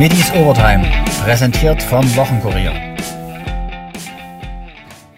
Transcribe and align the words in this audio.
Middies 0.00 0.32
Overtime, 0.32 0.82
präsentiert 1.24 1.82
vom 1.82 2.02
Wochenkurier. 2.16 2.72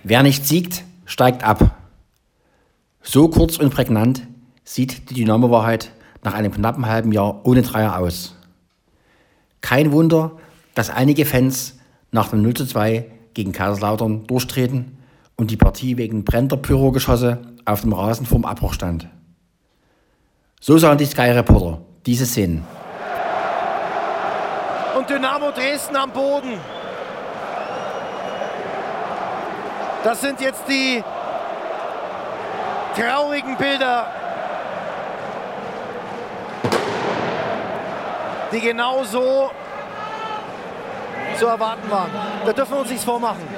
Wer 0.03 0.25
nicht 0.25 0.45
siegt, 0.45 0.83
steigt 1.05 1.45
ab. 1.45 1.77
So 3.01 3.29
kurz 3.29 3.59
und 3.59 3.73
prägnant 3.73 4.27
sieht 4.65 5.09
die 5.09 5.15
Dynamo-Wahrheit 5.15 5.93
nach 6.25 6.35
einem 6.35 6.51
knappen 6.51 6.87
halben 6.87 7.13
Jahr 7.13 7.47
ohne 7.47 7.63
Dreier 7.63 7.97
aus. 7.97 8.35
Kein 9.61 9.93
Wunder, 9.93 10.33
dass 10.75 10.91
einige 10.91 11.27
Fans 11.27 11.79
nach 12.11 12.31
dem 12.31 12.43
0 12.43 12.55
zu 12.55 12.67
2 12.67 13.07
gegen 13.35 13.53
Kaiserslautern 13.53 14.27
durchtreten 14.27 14.99
und 15.37 15.53
die 15.53 15.57
Partie 15.57 15.97
wegen 15.97 16.25
brennender 16.25 16.57
Pyrogeschosse 16.57 17.39
auf 17.65 17.83
dem 17.83 17.93
Rasen 17.93 18.27
vorm 18.27 18.45
Abbruch 18.45 18.75
stand. 18.75 19.07
So 20.61 20.77
sahen 20.77 20.99
die 20.99 21.07
Sky-Reporter 21.07 21.83
diese 22.05 22.27
Szenen. 22.27 22.65
Und 25.03 25.11
Dynamo 25.11 25.51
Dresden 25.51 25.97
am 25.97 26.13
Boden. 26.13 26.61
Das 30.05 30.21
sind 30.21 30.41
jetzt 30.41 30.63
die 30.69 31.03
traurigen 32.95 33.57
Bilder, 33.57 34.07
die 38.53 38.61
genau 38.61 39.03
so 39.03 39.51
zu 41.37 41.47
erwarten 41.47 41.91
waren. 41.91 42.11
Da 42.47 42.53
dürfen 42.53 42.75
wir 42.75 42.81
uns 42.83 42.91
nichts 42.91 43.05
vormachen. 43.05 43.49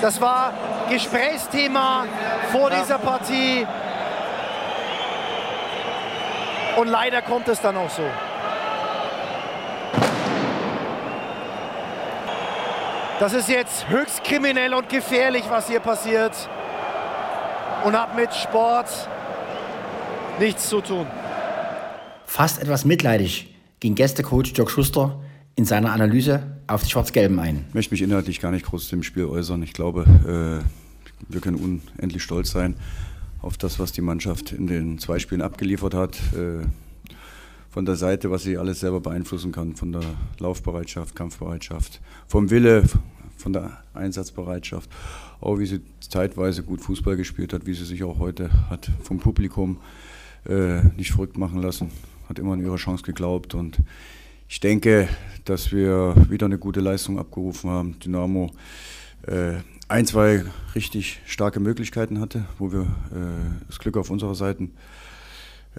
Das 0.00 0.20
war 0.20 0.52
Gesprächsthema 0.90 2.04
vor 2.50 2.68
dieser 2.70 2.98
Partie. 2.98 3.64
Und 6.74 6.88
leider 6.88 7.22
kommt 7.22 7.46
es 7.46 7.60
dann 7.60 7.76
auch 7.76 7.90
so. 7.90 8.02
Das 13.20 13.32
ist 13.32 13.48
jetzt 13.48 13.88
höchst 13.88 14.22
kriminell 14.22 14.72
und 14.74 14.88
gefährlich, 14.88 15.42
was 15.48 15.68
hier 15.68 15.80
passiert. 15.80 16.32
Und 17.84 17.94
hat 17.94 18.14
mit 18.14 18.32
Sport 18.32 18.88
nichts 20.38 20.68
zu 20.68 20.80
tun. 20.80 21.04
Fast 22.26 22.62
etwas 22.62 22.84
mitleidig 22.84 23.52
ging 23.80 23.96
Gästecoach 23.96 24.52
Dirk 24.52 24.70
Schuster 24.70 25.20
in 25.56 25.64
seiner 25.64 25.92
Analyse 25.92 26.44
auf 26.68 26.84
die 26.84 26.90
Schwarz-Gelben 26.90 27.40
ein. 27.40 27.64
Ich 27.68 27.74
möchte 27.74 27.94
mich 27.94 28.02
inhaltlich 28.02 28.40
gar 28.40 28.52
nicht 28.52 28.66
groß 28.66 28.88
dem 28.88 29.02
Spiel 29.02 29.24
äußern. 29.24 29.64
Ich 29.64 29.72
glaube, 29.72 30.02
äh, 30.62 31.32
wir 31.32 31.40
können 31.40 31.56
unendlich 31.56 32.22
stolz 32.22 32.52
sein 32.52 32.76
auf 33.42 33.56
das, 33.56 33.80
was 33.80 33.90
die 33.90 34.00
Mannschaft 34.00 34.52
in 34.52 34.68
den 34.68 34.98
zwei 34.98 35.18
Spielen 35.18 35.42
abgeliefert 35.42 35.94
hat. 35.94 36.18
Von 37.78 37.84
der 37.84 37.94
Seite, 37.94 38.28
was 38.32 38.42
sie 38.42 38.58
alles 38.58 38.80
selber 38.80 38.98
beeinflussen 38.98 39.52
kann, 39.52 39.76
von 39.76 39.92
der 39.92 40.02
Laufbereitschaft, 40.40 41.14
Kampfbereitschaft, 41.14 42.00
vom 42.26 42.50
Wille, 42.50 42.82
von 43.36 43.52
der 43.52 43.84
Einsatzbereitschaft, 43.94 44.90
auch 45.40 45.60
wie 45.60 45.66
sie 45.66 45.80
zeitweise 46.00 46.64
gut 46.64 46.80
Fußball 46.80 47.16
gespielt 47.16 47.52
hat, 47.52 47.66
wie 47.66 47.74
sie 47.74 47.84
sich 47.84 48.02
auch 48.02 48.18
heute 48.18 48.50
hat 48.68 48.90
vom 49.04 49.20
Publikum 49.20 49.78
äh, 50.48 50.82
nicht 50.96 51.12
verrückt 51.12 51.38
machen 51.38 51.62
lassen, 51.62 51.92
hat 52.28 52.40
immer 52.40 52.54
an 52.54 52.64
ihre 52.64 52.78
Chance 52.78 53.04
geglaubt 53.04 53.54
und 53.54 53.78
ich 54.48 54.58
denke, 54.58 55.08
dass 55.44 55.70
wir 55.70 56.16
wieder 56.28 56.46
eine 56.46 56.58
gute 56.58 56.80
Leistung 56.80 57.16
abgerufen 57.16 57.70
haben. 57.70 57.96
Dynamo 58.00 58.50
äh, 59.22 59.52
ein, 59.86 60.04
zwei 60.04 60.44
richtig 60.74 61.20
starke 61.26 61.60
Möglichkeiten 61.60 62.18
hatte, 62.18 62.44
wo 62.58 62.72
wir 62.72 62.80
äh, 62.80 63.66
das 63.68 63.78
Glück 63.78 63.96
auf 63.96 64.10
unserer 64.10 64.34
Seite 64.34 64.64
äh, 64.64 64.68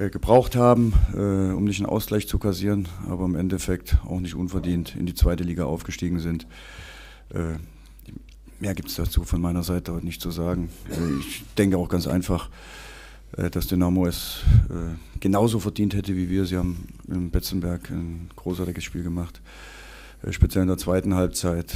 gebraucht 0.08 0.55
haben, 0.55 0.94
äh, 1.14 1.53
um 1.53 1.66
nicht 1.66 1.80
einen 1.80 1.89
Ausgleich 1.89 2.28
zu 2.28 2.39
kassieren, 2.39 2.88
aber 3.09 3.25
im 3.25 3.36
Endeffekt 3.36 3.97
auch 4.05 4.22
nicht 4.22 4.36
unverdient 4.36 4.95
in 4.95 5.05
die 5.05 5.14
zweite 5.14 5.43
Liga 5.43 5.65
aufgestiegen 5.65 6.20
sind. 6.20 6.48
Äh, 7.33 7.58
mehr 8.60 8.76
gibt 8.76 8.89
es 8.89 8.95
dazu 8.95 9.23
von 9.23 9.42
meiner 9.42 9.64
Seite 9.64 9.92
nicht 10.02 10.21
zu 10.21 10.32
sagen. 10.32 10.70
Äh, 10.89 11.20
ich 11.20 11.43
denke 11.58 11.77
auch 11.77 11.89
ganz 11.89 12.08
einfach, 12.08 12.49
äh, 13.37 13.49
dass 13.49 13.67
Dynamo 13.67 14.05
es 14.05 14.42
äh, 14.70 14.95
genauso 15.20 15.60
verdient 15.60 15.93
hätte 15.93 16.16
wie 16.16 16.30
wir. 16.30 16.45
Sie 16.45 16.58
haben 16.58 16.87
in 17.08 17.31
Betzenberg 17.31 17.89
ein 17.89 18.30
großartiges 18.36 18.83
Spiel 18.83 19.04
gemacht, 19.04 19.42
äh, 20.23 20.31
speziell 20.31 20.64
in 20.64 20.67
der 20.67 20.77
zweiten 20.77 21.16
Halbzeit. 21.16 21.76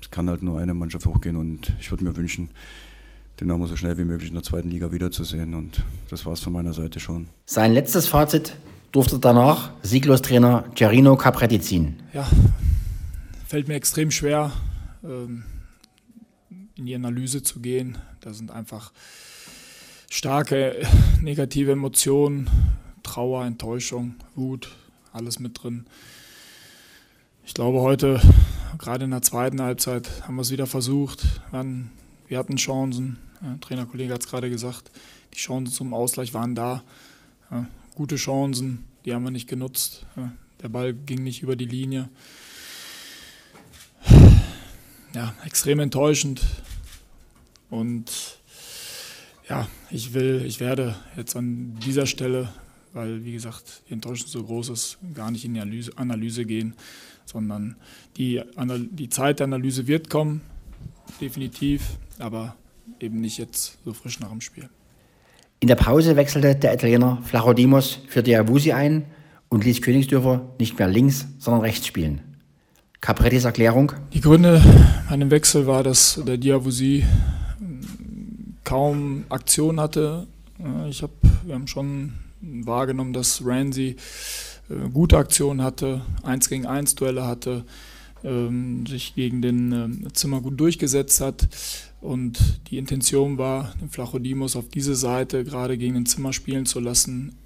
es 0.00 0.10
kann 0.10 0.28
halt 0.28 0.42
nur 0.42 0.60
eine 0.60 0.74
Mannschaft 0.74 1.06
hochgehen 1.06 1.36
und 1.36 1.72
ich 1.80 1.90
würde 1.90 2.04
mir 2.04 2.16
wünschen, 2.16 2.50
Dynamo 3.40 3.66
so 3.66 3.76
schnell 3.76 3.98
wie 3.98 4.04
möglich 4.04 4.30
in 4.30 4.34
der 4.34 4.42
zweiten 4.42 4.70
Liga 4.70 4.92
wiederzusehen 4.92 5.54
und 5.54 5.82
das 6.08 6.24
war 6.24 6.32
es 6.32 6.40
von 6.40 6.52
meiner 6.54 6.72
Seite 6.72 7.00
schon. 7.00 7.28
Sein 7.44 7.72
letztes 7.72 8.06
Fazit 8.06 8.56
durfte 8.92 9.18
danach 9.18 9.70
sieglos 9.82 10.22
Trainer 10.22 10.64
Gerino 10.74 11.16
Capretti 11.16 11.60
ziehen. 11.60 11.96
Ja, 12.14 12.26
fällt 13.46 13.68
mir 13.68 13.74
extrem 13.74 14.10
schwer, 14.10 14.52
ähm, 15.04 15.44
in 16.76 16.86
die 16.86 16.94
Analyse 16.94 17.42
zu 17.42 17.60
gehen. 17.60 17.98
Da 18.20 18.32
sind 18.32 18.50
einfach 18.50 18.92
starke 20.10 20.76
negative 21.20 21.72
Emotionen, 21.72 22.48
Trauer, 23.02 23.44
Enttäuschung, 23.44 24.14
Wut, 24.34 24.70
alles 25.12 25.40
mit 25.40 25.62
drin. 25.62 25.84
Ich 27.44 27.52
glaube, 27.52 27.80
heute, 27.80 28.20
gerade 28.78 29.04
in 29.04 29.10
der 29.10 29.22
zweiten 29.22 29.60
Halbzeit, 29.60 30.08
haben 30.26 30.36
wir 30.36 30.42
es 30.42 30.50
wieder 30.50 30.66
versucht. 30.66 31.42
Wir 32.28 32.38
hatten 32.38 32.56
Chancen. 32.56 33.18
Der 33.42 33.60
Trainerkollege 33.60 34.12
hat 34.12 34.22
es 34.22 34.28
gerade 34.28 34.50
gesagt. 34.50 34.90
Die 35.34 35.38
Chancen 35.38 35.72
zum 35.72 35.94
Ausgleich 35.94 36.34
waren 36.34 36.54
da. 36.54 36.82
Gute 37.94 38.16
Chancen, 38.16 38.84
die 39.04 39.14
haben 39.14 39.24
wir 39.24 39.30
nicht 39.30 39.48
genutzt. 39.48 40.06
Der 40.62 40.68
Ball 40.68 40.94
ging 40.94 41.22
nicht 41.22 41.42
über 41.42 41.56
die 41.56 41.66
Linie. 41.66 42.08
Ja, 45.14 45.34
extrem 45.44 45.80
enttäuschend. 45.80 46.42
Und 47.70 48.10
ja, 49.48 49.68
ich 49.90 50.12
will, 50.12 50.42
ich 50.46 50.60
werde 50.60 50.96
jetzt 51.16 51.36
an 51.36 51.78
dieser 51.84 52.06
Stelle, 52.06 52.48
weil 52.92 53.24
wie 53.24 53.32
gesagt 53.32 53.82
die 53.88 53.92
Enttäuschung 53.92 54.28
so 54.28 54.44
groß 54.44 54.70
ist, 54.70 54.98
gar 55.14 55.30
nicht 55.30 55.44
in 55.44 55.54
die 55.54 55.60
Analyse, 55.60 55.92
Analyse 55.96 56.44
gehen, 56.44 56.74
sondern 57.24 57.76
die, 58.16 58.42
die 58.90 59.08
Zeit 59.08 59.38
der 59.40 59.44
Analyse 59.44 59.86
wird 59.86 60.10
kommen, 60.10 60.40
definitiv, 61.20 61.98
aber 62.18 62.56
eben 63.00 63.20
nicht 63.20 63.38
jetzt 63.38 63.78
so 63.84 63.92
frisch 63.92 64.20
nach 64.20 64.30
dem 64.30 64.40
Spiel. 64.40 64.68
In 65.60 65.68
der 65.68 65.76
Pause 65.76 66.16
wechselte 66.16 66.54
der 66.54 66.74
Italiener 66.74 67.18
Flachodimos 67.24 67.98
für 68.08 68.22
Diawusi 68.22 68.72
ein 68.72 69.06
und 69.48 69.64
ließ 69.64 69.80
Königsdörfer 69.80 70.54
nicht 70.58 70.78
mehr 70.78 70.88
links, 70.88 71.26
sondern 71.38 71.62
rechts 71.62 71.86
spielen. 71.86 72.20
Caprettis 73.00 73.44
Erklärung? 73.44 73.92
Die 74.12 74.20
Gründe 74.20 74.62
bei 75.08 75.14
einem 75.14 75.30
Wechsel 75.30 75.66
war, 75.66 75.82
dass 75.82 76.20
der 76.26 76.36
Diawusi 76.36 77.04
kaum 78.64 79.24
Aktion 79.28 79.80
hatte. 79.80 80.26
Ich 80.88 81.02
hab, 81.02 81.10
wir 81.44 81.54
haben 81.54 81.68
schon 81.68 82.14
wahrgenommen, 82.40 83.12
dass 83.12 83.42
Ramsey 83.44 83.96
äh, 84.68 84.88
gute 84.92 85.16
Aktionen 85.16 85.62
hatte, 85.62 86.02
1 86.22 86.48
gegen 86.48 86.66
1 86.66 86.96
Duelle 86.96 87.26
hatte, 87.26 87.64
ähm, 88.26 88.84
sich 88.86 89.14
gegen 89.14 89.40
den 89.40 89.72
äh, 89.72 90.12
Zimmer 90.12 90.40
gut 90.40 90.58
durchgesetzt 90.58 91.20
hat. 91.20 91.48
Und 92.00 92.60
die 92.70 92.78
Intention 92.78 93.38
war, 93.38 93.74
den 93.80 93.88
Flachodimos 93.88 94.56
auf 94.56 94.68
diese 94.68 94.94
Seite 94.94 95.44
gerade 95.44 95.78
gegen 95.78 95.94
den 95.94 96.06
Zimmer 96.06 96.32
spielen 96.32 96.66
zu 96.66 96.80
lassen. 96.80 97.36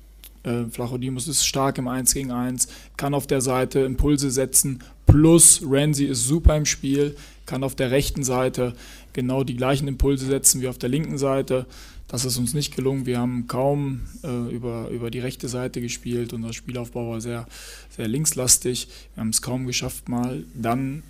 Äh, 0.43 0.65
Flachodimos 0.71 1.29
ist 1.29 1.45
stark 1.45 1.79
im 1.79 1.87
1 1.87 2.15
gegen 2.15 2.33
1, 2.33 2.69
kann 2.97 3.15
auf 3.15 3.27
der 3.27 3.43
Seite 3.43 3.81
Impulse 3.81 4.31
setzen, 4.31 4.81
plus 5.07 5.61
Ramsey 5.65 6.07
ist 6.07 6.27
super 6.27 6.57
im 6.57 6.65
Spiel, 6.65 7.15
kann 7.51 7.65
auf 7.65 7.75
der 7.75 7.91
rechten 7.91 8.23
Seite 8.23 8.75
genau 9.13 9.43
die 9.43 9.57
gleichen 9.57 9.89
Impulse 9.89 10.25
setzen 10.25 10.61
wie 10.61 10.69
auf 10.69 10.79
der 10.79 10.89
linken 10.89 11.19
Seite. 11.19 11.67
Das 12.07 12.25
ist 12.25 12.37
uns 12.37 12.55
nicht 12.55 12.77
gelungen. 12.77 13.07
Wir 13.07 13.19
haben 13.19 13.49
kaum 13.49 14.03
äh, 14.23 14.55
über, 14.55 14.89
über 14.91 15.11
die 15.11 15.19
rechte 15.19 15.49
Seite 15.49 15.81
gespielt. 15.81 16.33
Unser 16.33 16.53
Spielaufbau 16.53 17.11
war 17.11 17.21
sehr, 17.21 17.49
sehr 17.91 18.07
linkslastig. 18.07 18.87
Wir 19.15 19.23
haben 19.23 19.31
es 19.31 19.43
kaum 19.43 19.67
geschafft, 19.67 20.09
mal 20.09 20.45
dann, 20.55 21.03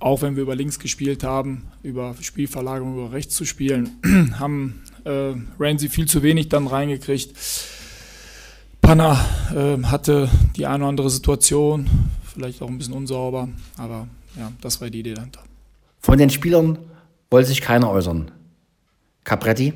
auch 0.00 0.20
wenn 0.20 0.36
wir 0.36 0.42
über 0.42 0.54
links 0.54 0.78
gespielt 0.78 1.24
haben, 1.24 1.62
über 1.82 2.14
Spielverlagerung 2.20 2.92
über 2.92 3.12
rechts 3.12 3.34
zu 3.34 3.46
spielen, 3.46 3.90
haben 4.38 4.82
äh, 5.04 5.32
Ramsey 5.58 5.88
viel 5.88 6.06
zu 6.06 6.22
wenig 6.22 6.50
dann 6.50 6.66
reingekriegt. 6.66 7.34
Panna 8.82 9.12
äh, 9.54 9.82
hatte 9.84 10.28
die 10.56 10.66
eine 10.66 10.84
oder 10.84 10.88
andere 10.90 11.08
Situation, 11.08 11.88
vielleicht 12.34 12.60
auch 12.60 12.68
ein 12.68 12.76
bisschen 12.76 12.92
unsauber, 12.92 13.48
aber 13.78 14.08
ja, 14.36 14.52
das 14.60 14.80
war 14.80 14.90
die 14.90 15.00
Idee 15.00 15.14
dahinter. 15.14 15.40
Von 16.04 16.18
den 16.18 16.28
Spielern 16.28 16.76
wollte 17.30 17.48
sich 17.48 17.62
keiner 17.62 17.88
äußern. 17.88 18.30
Capretti? 19.24 19.72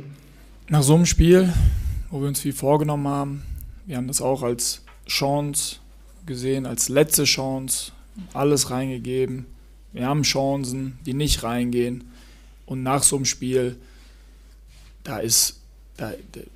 Nach 0.69 0.83
so 0.83 0.95
einem 0.95 1.07
Spiel, 1.07 1.51
wo 2.11 2.21
wir 2.21 2.29
uns 2.29 2.41
viel 2.41 2.53
vorgenommen 2.53 3.09
haben, 3.09 3.43
wir 3.87 3.97
haben 3.97 4.09
das 4.09 4.21
auch 4.21 4.43
als 4.43 4.85
Chance 5.07 5.77
gesehen, 6.27 6.67
als 6.67 6.91
letzte 6.91 7.25
Chance, 7.25 7.93
alles 8.35 8.71
reingegeben. 8.71 9.47
Wir 9.95 10.07
haben 10.07 10.21
Chancen, 10.23 10.99
die 11.07 11.15
nicht 11.15 11.45
reingehen. 11.45 12.05
Und 12.67 12.83
nach 12.83 13.03
so 13.05 13.17
einem 13.17 13.25
Spiel, 13.25 13.79
da 15.05 15.21
ist, 15.21 15.63
da, 15.97 16.13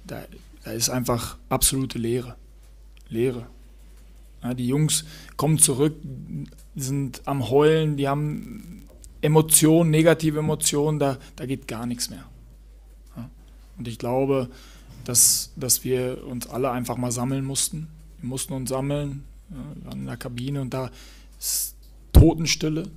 da, 0.06 0.25
da 0.64 0.72
ist 0.72 0.90
einfach 0.90 1.38
absolute 1.48 1.98
Leere. 1.98 2.36
Leere. 3.08 3.46
Ja, 4.42 4.52
die 4.52 4.68
Jungs 4.68 5.06
kommen 5.38 5.56
zurück, 5.58 5.94
sind 6.76 7.22
am 7.25 7.48
Heulen, 7.48 7.96
die 7.96 8.06
haben 8.06 8.82
Emotionen, 9.22 9.90
negative 9.90 10.40
Emotionen, 10.40 10.98
da, 10.98 11.16
da 11.36 11.46
geht 11.46 11.69
gar 11.69 11.86
nichts 11.86 12.10
mehr. 12.10 12.24
Ja. 13.16 13.30
Und 13.78 13.88
ich 13.88 13.98
glaube, 13.98 14.48
dass, 15.04 15.52
dass 15.56 15.84
wir 15.84 16.24
uns 16.26 16.48
alle 16.48 16.70
einfach 16.70 16.96
mal 16.96 17.12
sammeln 17.12 17.44
mussten. 17.44 17.88
Wir 18.20 18.28
mussten 18.28 18.52
uns 18.52 18.69
sammeln 18.69 19.24
ja, 19.50 19.92
in 19.92 20.06
der 20.06 20.16
Kabine 20.16 20.60
und 20.60 20.74
da 20.74 20.90
ist 21.38 21.74
Totenstille. 22.12 22.90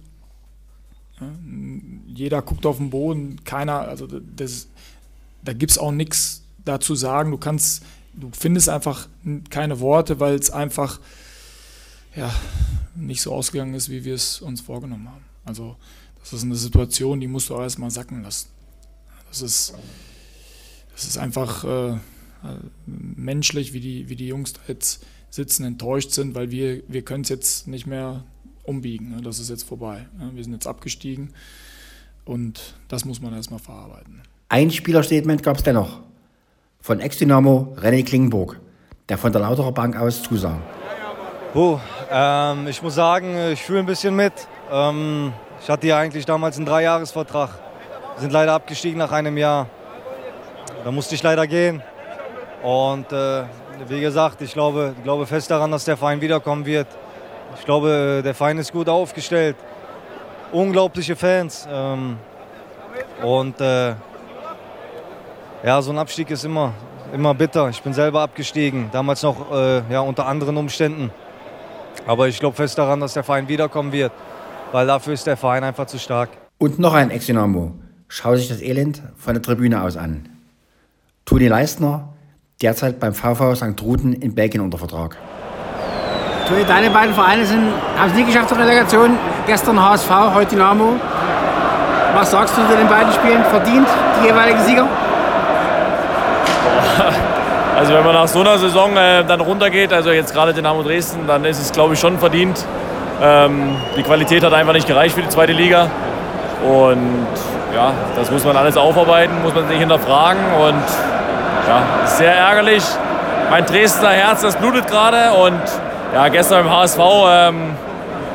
Ja, 1.20 1.28
jeder 2.08 2.42
guckt 2.42 2.66
auf 2.66 2.78
den 2.78 2.90
Boden, 2.90 3.44
keiner, 3.44 3.82
also 3.82 4.08
das, 4.08 4.68
da 5.44 5.54
gibt 5.54 5.72
es 5.72 5.78
auch 5.78 5.92
nichts 5.92 6.44
dazu 6.66 6.96
sagen. 6.96 7.32
Du 7.32 7.38
kannst, 7.38 7.84
du 8.14 8.30
findest 8.32 8.68
einfach 8.68 9.08
keine 9.50 9.80
Worte, 9.80 10.20
weil 10.20 10.36
es 10.36 10.50
einfach 10.50 11.00
ja, 12.16 12.34
nicht 12.96 13.22
so 13.22 13.34
ausgegangen 13.34 13.74
ist, 13.74 13.90
wie 13.90 14.04
wir 14.06 14.16
es 14.16 14.42
uns 14.42 14.62
vorgenommen 14.62 15.08
haben. 15.10 15.24
Also 15.46 15.76
das 16.26 16.34
ist 16.34 16.44
eine 16.44 16.56
Situation, 16.56 17.20
die 17.20 17.28
musst 17.28 17.50
du 17.50 17.56
auch 17.56 17.62
erstmal 17.62 17.92
sacken 17.92 18.24
lassen. 18.24 18.50
Das 19.30 19.44
ist, 19.44 19.76
das 20.94 21.06
ist 21.06 21.18
einfach 21.20 21.64
äh, 21.64 21.98
menschlich, 22.88 23.74
wie 23.74 23.80
die, 23.80 24.10
wie 24.10 24.16
die 24.16 24.28
Jungs 24.28 24.54
da 24.54 24.62
jetzt 24.68 25.06
sitzen, 25.30 25.66
enttäuscht 25.66 26.12
sind, 26.12 26.34
weil 26.34 26.50
wir, 26.50 26.82
wir 26.88 27.04
können 27.04 27.24
es 27.24 27.30
jetzt 27.30 27.68
nicht 27.68 27.86
mehr 27.86 28.24
umbiegen. 28.64 29.12
Ne? 29.12 29.22
Das 29.22 29.40
ist 29.40 29.52
jetzt 29.52 29.68
vorbei. 29.68 30.08
Ne? 30.18 30.32
Wir 30.34 30.44
sind 30.44 30.54
jetzt 30.54 30.66
abgestiegen 30.66 31.32
und 32.24 32.74
das 32.88 33.06
muss 33.06 33.22
man 33.22 33.34
erstmal 33.34 33.60
verarbeiten. 33.60 34.24
Ein 34.50 34.72
Spielerstatement 34.72 35.44
gab 35.44 35.58
es 35.58 35.64
dennoch. 35.64 36.00
Von 36.80 37.02
Ex-Dynamo 37.02 37.76
René 37.80 38.04
Klingenburg, 38.04 38.60
der 39.10 39.20
von 39.20 39.32
der 39.32 39.42
Lauterer 39.42 39.72
Bank 39.72 39.96
aus 39.96 40.24
zusah. 40.24 40.60
Oh, 41.54 41.80
ähm, 42.10 42.68
ich 42.68 42.82
muss 42.82 42.96
sagen, 42.96 43.36
ich 43.54 43.62
fühle 43.62 43.80
ein 43.80 43.86
bisschen 43.86 44.16
mit. 44.16 44.34
Ähm, 44.72 45.34
ich 45.66 45.70
hatte 45.72 45.88
ja 45.88 45.98
eigentlich 45.98 46.28
damals 46.28 46.58
einen 46.58 46.68
Dreijahresvertrag. 46.68 47.50
Wir 48.14 48.22
sind 48.22 48.32
leider 48.32 48.54
abgestiegen 48.54 49.00
nach 49.00 49.12
einem 49.12 49.36
Jahr. 49.36 49.66
Da 50.84 50.92
musste 50.92 51.16
ich 51.16 51.24
leider 51.24 51.48
gehen. 51.48 51.82
Und 52.62 53.12
äh, 53.12 53.46
wie 53.88 54.00
gesagt, 54.00 54.44
ich 54.44 54.54
glaube, 54.54 54.94
ich 54.96 55.04
glaube 55.04 55.26
fest 55.26 55.50
daran, 55.50 55.72
dass 55.72 55.84
der 55.84 55.98
Verein 55.98 56.22
wiederkommen 56.22 56.68
wird. 56.68 56.86
Ich 57.58 57.66
glaube, 57.66 58.22
der 58.24 58.36
Verein 58.36 58.60
ist 58.60 58.74
gut 58.74 58.88
aufgestellt. 58.88 59.56
Unglaubliche 60.52 61.16
Fans. 61.16 61.68
Ähm, 61.68 62.20
und 63.24 63.60
äh, 63.60 63.96
ja, 65.64 65.82
so 65.82 65.90
ein 65.90 65.98
Abstieg 65.98 66.30
ist 66.30 66.46
immer, 66.46 66.74
immer 67.12 67.34
bitter. 67.34 67.70
Ich 67.70 67.82
bin 67.82 67.92
selber 67.96 68.22
abgestiegen, 68.22 68.90
damals 68.92 69.24
noch 69.24 69.52
äh, 69.52 69.82
ja, 69.90 70.02
unter 70.02 70.28
anderen 70.28 70.58
Umständen. 70.58 71.10
Aber 72.06 72.28
ich 72.28 72.40
glaube 72.40 72.56
fest 72.56 72.78
daran, 72.78 73.00
dass 73.00 73.14
der 73.14 73.24
Verein 73.24 73.48
wiederkommen 73.48 73.92
wird, 73.92 74.12
weil 74.72 74.88
dafür 74.88 75.14
ist 75.14 75.28
der 75.28 75.38
Verein 75.38 75.64
einfach 75.64 75.88
zu 75.88 76.00
stark. 76.00 76.30
Und 76.58 76.80
noch 76.80 76.94
ein 76.94 77.12
Ex-Dynamo. 77.12 77.74
Schau 78.08 78.36
sich 78.36 78.48
das 78.48 78.62
Elend 78.62 79.02
von 79.18 79.34
der 79.34 79.42
Tribüne 79.42 79.82
aus 79.82 79.98
an. 79.98 80.30
Toni 81.26 81.48
Leistner, 81.48 82.10
derzeit 82.62 83.00
beim 83.00 83.14
VV 83.14 83.56
St. 83.56 83.78
Truden 83.78 84.14
in 84.14 84.36
Belgien 84.36 84.62
unter 84.62 84.78
Vertrag. 84.78 85.18
Toni, 86.48 86.64
deine 86.66 86.90
beiden 86.92 87.14
Vereine 87.14 87.44
haben 87.98 88.10
es 88.10 88.16
nie 88.16 88.24
geschafft 88.24 88.50
zur 88.50 88.60
Relegation. 88.60 89.18
Gestern 89.48 89.82
HSV, 89.82 90.10
heute 90.34 90.52
Dynamo. 90.52 90.94
Was 92.14 92.32
sagst 92.32 92.58
du 92.58 92.62
zu 92.62 92.78
den 92.78 92.88
beiden 92.88 93.12
Spielen? 93.12 93.44
Verdient 93.46 93.88
die 94.22 94.28
jeweiligen 94.28 94.64
Sieger? 94.64 94.88
Also 97.76 97.94
wenn 97.94 98.06
man 98.06 98.14
nach 98.14 98.28
so 98.30 98.40
einer 98.40 98.58
Saison 98.58 98.96
äh, 98.96 99.26
dann 99.26 99.42
runtergeht, 99.42 99.92
also 99.92 100.10
jetzt 100.10 100.34
gerade 100.34 100.54
Dynamo 100.54 100.82
Dresden, 100.82 101.28
dann 101.28 101.44
ist 101.44 101.60
es 101.60 101.74
glaube 101.74 101.94
ich 101.94 102.00
schon 102.00 102.18
verdient. 102.18 102.66
Ähm, 103.22 103.76
die 103.98 104.04
Qualität 104.04 104.44
hat 104.44 104.54
einfach 104.54 104.74
nicht 104.74 104.88
gereicht 104.88 105.16
für 105.16 105.22
die 105.22 105.30
zweite 105.30 105.54
Liga. 105.54 105.90
Und 106.64 107.28
ja, 107.74 107.92
das 108.16 108.32
muss 108.32 108.44
man 108.44 108.58
alles 108.58 108.78
aufarbeiten, 108.78 109.42
muss 109.44 109.54
man 109.54 109.68
sich 109.68 109.78
hinterfragen. 109.78 110.42
Und 110.60 110.84
ja, 111.68 112.08
sehr 112.08 112.36
ärgerlich. 112.36 112.84
Mein 113.50 113.66
Dresdner 113.66 114.10
Herz, 114.10 114.42
das 114.42 114.56
blutet 114.56 114.88
gerade. 114.88 115.34
Und 115.34 115.62
ja, 116.14 116.28
gestern 116.30 116.66
beim 116.66 116.76
HSV 116.76 117.00
ähm, 117.00 117.76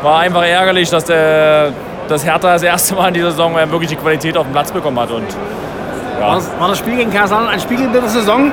war 0.03 0.21
einfach 0.21 0.45
ärgerlich, 0.45 0.91
dass 0.91 1.05
der, 1.05 1.73
das 2.09 2.25
Hertha 2.25 2.53
das 2.53 2.63
erste 2.63 2.95
Mal 2.95 3.09
in 3.09 3.15
dieser 3.15 3.31
Saison 3.31 3.57
äh, 3.59 3.71
wirklich 3.71 3.91
die 3.91 3.97
Qualität 3.97 4.37
auf 4.37 4.47
den 4.47 4.53
Platz 4.53 4.73
bekommen 4.73 4.99
hat. 4.99 5.11
Und 5.11 5.27
ja. 6.21 6.27
War, 6.27 6.35
das, 6.37 6.51
war, 6.59 6.69
das, 6.69 6.79
Spiel 6.79 6.97
gegen 6.97 7.11
Kaiserslautern 7.11 7.49
ein 7.49 7.61
Spiegelbild 7.61 8.03
der 8.03 8.11
Saison? 8.11 8.53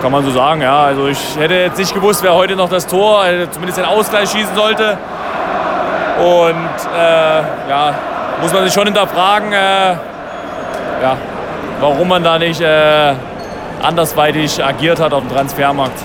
Kann 0.00 0.12
man 0.12 0.24
so 0.24 0.30
sagen, 0.30 0.62
ja. 0.62 0.84
Also 0.84 1.08
ich 1.08 1.18
hätte 1.38 1.54
jetzt 1.54 1.78
nicht 1.78 1.92
gewusst, 1.92 2.22
wer 2.22 2.34
heute 2.34 2.54
noch 2.54 2.68
das 2.68 2.86
Tor, 2.86 3.26
äh, 3.26 3.50
zumindest 3.50 3.78
den 3.78 3.84
Ausgleich 3.84 4.30
schießen 4.30 4.54
sollte. 4.54 4.96
Und 6.18 6.96
äh, 6.96 7.70
ja, 7.70 7.94
muss 8.40 8.52
man 8.52 8.64
sich 8.64 8.72
schon 8.72 8.84
hinterfragen, 8.84 9.52
äh, 9.52 9.92
ja, 11.02 11.16
warum 11.80 12.08
man 12.08 12.24
da 12.24 12.38
nicht 12.38 12.60
äh, 12.60 13.14
andersweitig 13.82 14.64
agiert 14.64 15.00
hat 15.00 15.12
auf 15.12 15.22
dem 15.22 15.30
Transfermarkt. 15.30 16.00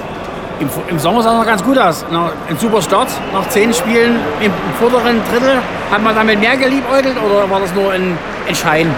Im, 0.59 0.69
Im, 0.87 0.99
Sommer 0.99 1.23
sah 1.23 1.31
es 1.31 1.37
noch 1.39 1.45
ganz 1.45 1.63
gut 1.63 1.77
aus. 1.79 2.05
Ein 2.47 2.57
super 2.57 2.81
Start. 2.81 3.07
Nach 3.33 3.47
zehn 3.49 3.73
Spielen 3.73 4.19
im 4.39 4.51
vorderen 4.79 5.19
Drittel. 5.31 5.57
Hat 5.91 6.01
man 6.03 6.15
damit 6.15 6.39
mehr 6.39 6.55
geliebäugelt 6.57 7.15
oder 7.21 7.49
war 7.49 7.59
das 7.59 7.73
nur 7.73 7.91
ein, 7.91 8.17
ein 8.47 8.55
Schein? 8.55 8.93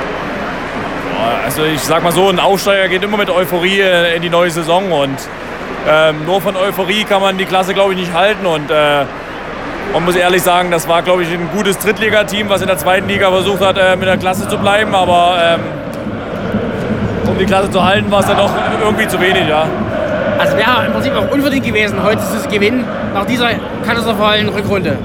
Also 1.45 1.63
ich 1.63 1.79
sag 1.79 2.03
mal 2.03 2.11
so, 2.11 2.29
ein 2.29 2.39
Aufsteiger 2.39 2.89
geht 2.89 3.03
immer 3.03 3.17
mit 3.17 3.29
Euphorie 3.29 3.81
in 4.15 4.21
die 4.21 4.29
neue 4.29 4.51
Saison 4.51 4.91
und 4.91 5.17
ähm, 5.87 6.25
nur 6.25 6.41
von 6.41 6.55
Euphorie 6.57 7.03
kann 7.03 7.21
man 7.21 7.37
die 7.37 7.45
Klasse, 7.45 7.73
glaube 7.73 7.93
ich, 7.93 7.99
nicht 7.99 8.13
halten. 8.13 8.45
Und 8.45 8.69
äh, 8.69 9.05
man 9.93 10.05
muss 10.05 10.15
ehrlich 10.15 10.41
sagen, 10.41 10.71
das 10.71 10.87
war, 10.87 11.01
glaube 11.01 11.23
ich, 11.23 11.31
ein 11.31 11.49
gutes 11.55 11.77
Drittligateam, 11.79 12.49
was 12.49 12.61
in 12.61 12.67
der 12.67 12.77
zweiten 12.77 13.07
Liga 13.07 13.29
versucht 13.29 13.61
hat, 13.61 13.77
äh, 13.77 13.95
mit 13.95 14.07
der 14.07 14.17
Klasse 14.17 14.47
zu 14.47 14.57
bleiben. 14.57 14.93
Aber 14.93 15.37
ähm, 15.41 15.61
um 17.27 17.37
die 17.37 17.45
Klasse 17.45 17.69
zu 17.71 17.83
halten, 17.83 18.11
war 18.11 18.19
es 18.19 18.27
dann 18.27 18.37
doch 18.37 18.51
irgendwie 18.81 19.07
zu 19.07 19.19
wenig, 19.19 19.47
ja. 19.47 19.65
Also 20.37 20.57
wäre 20.57 20.85
im 20.85 20.93
Prinzip 20.93 21.13
auch 21.15 21.31
unverdient 21.31 21.65
gewesen, 21.65 22.03
heute 22.03 22.19
zu 22.19 22.47
gewinnen, 22.49 22.85
nach 23.13 23.25
dieser 23.25 23.49
katastrophalen 23.85 24.49
Rückrunde. 24.49 24.97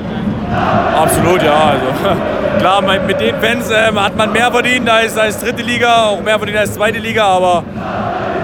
Absolut, 0.97 1.43
ja. 1.43 1.53
Also, 1.53 2.17
klar, 2.59 2.83
mit 2.83 3.21
den 3.21 3.37
Fans 3.41 3.71
äh, 3.71 3.93
hat 3.95 4.17
man 4.17 4.33
mehr 4.33 4.51
verdient 4.51 4.89
als, 4.91 5.17
als 5.17 5.39
dritte 5.39 5.63
Liga, 5.63 6.07
auch 6.07 6.21
mehr 6.21 6.37
verdient 6.37 6.59
als 6.59 6.75
zweite 6.75 6.99
Liga, 6.99 7.25
aber 7.25 7.63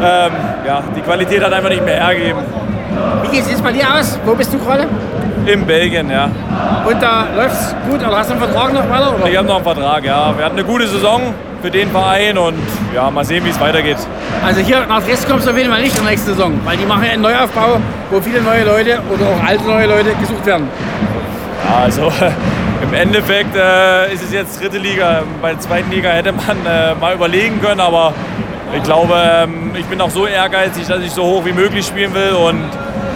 ähm, 0.03 0.33
ja, 0.67 0.83
die 0.95 1.00
Qualität 1.00 1.45
hat 1.45 1.52
einfach 1.52 1.71
nicht 1.71 1.85
mehr 1.85 1.97
hergegeben. 1.97 2.43
Wie 3.23 3.28
geht 3.28 3.45
es 3.45 3.50
jetzt 3.50 3.64
bei 3.64 3.73
dir 3.73 3.87
aus? 3.93 4.19
Wo 4.25 4.35
bist 4.35 4.52
du 4.52 4.59
gerade? 4.59 4.87
In 5.47 5.65
Belgien, 5.65 6.11
ja. 6.11 6.29
Und 6.85 7.00
da 7.00 7.26
läuft 7.37 7.55
es 7.55 7.75
gut, 7.88 8.00
oder 8.00 8.19
hast 8.19 8.31
du 8.31 8.35
einen 8.35 8.43
Vertrag 8.43 8.73
noch 8.73 8.91
weiter? 8.91 9.15
Oder? 9.17 9.31
Ich 9.31 9.37
habe 9.37 9.47
noch 9.47 9.57
einen 9.57 9.65
Vertrag, 9.65 10.05
ja. 10.05 10.37
Wir 10.37 10.45
hatten 10.45 10.59
eine 10.59 10.67
gute 10.67 10.88
Saison 10.88 11.35
für 11.62 11.71
den 11.71 11.88
Verein 11.91 12.37
und 12.37 12.59
ja, 12.93 13.09
mal 13.12 13.25
sehen, 13.25 13.45
wie 13.45 13.50
es 13.50 13.61
weitergeht. 13.61 13.97
Also 14.45 14.61
hier 14.61 14.85
nach 14.87 15.03
Dresden 15.03 15.31
kommst 15.31 15.47
du 15.47 15.50
auf 15.53 15.57
jeden 15.57 15.71
Fall 15.71 15.83
nicht 15.83 15.97
in 15.97 16.03
der 16.03 16.11
nächsten 16.11 16.31
Saison, 16.31 16.53
weil 16.65 16.76
die 16.76 16.85
machen 16.85 17.05
einen 17.05 17.23
Neuaufbau, 17.23 17.79
wo 18.11 18.21
viele 18.21 18.43
neue 18.43 18.65
Leute 18.65 19.00
oder 19.09 19.26
auch 19.26 19.47
alte 19.47 19.65
neue 19.65 19.87
Leute 19.87 20.11
gesucht 20.21 20.45
werden. 20.47 20.69
Ja, 21.65 21.85
also 21.85 22.12
im 22.83 22.95
Endeffekt 22.95 23.55
äh, 23.55 24.12
ist 24.12 24.25
es 24.25 24.33
jetzt 24.33 24.61
dritte 24.61 24.79
Liga. 24.79 25.23
Bei 25.41 25.50
der 25.50 25.61
zweiten 25.61 25.91
Liga 25.93 26.11
hätte 26.11 26.33
man 26.33 26.57
äh, 26.67 26.95
mal 27.00 27.15
überlegen 27.15 27.61
können, 27.61 27.81
aber 27.81 28.12
ich 28.76 28.83
glaube, 28.83 29.15
ähm, 29.17 29.71
ich 29.79 29.87
bin 29.87 30.00
auch 30.00 30.11
so 30.11 30.26
ehrgeizig, 30.26 30.88
dass 30.88 31.00
ich 31.00 31.12
so 31.12 31.23
hoch 31.23 31.45
wie 31.45 31.53
möglich 31.53 31.87
spielen 31.87 32.12
will 32.15 32.33
und 32.33 32.65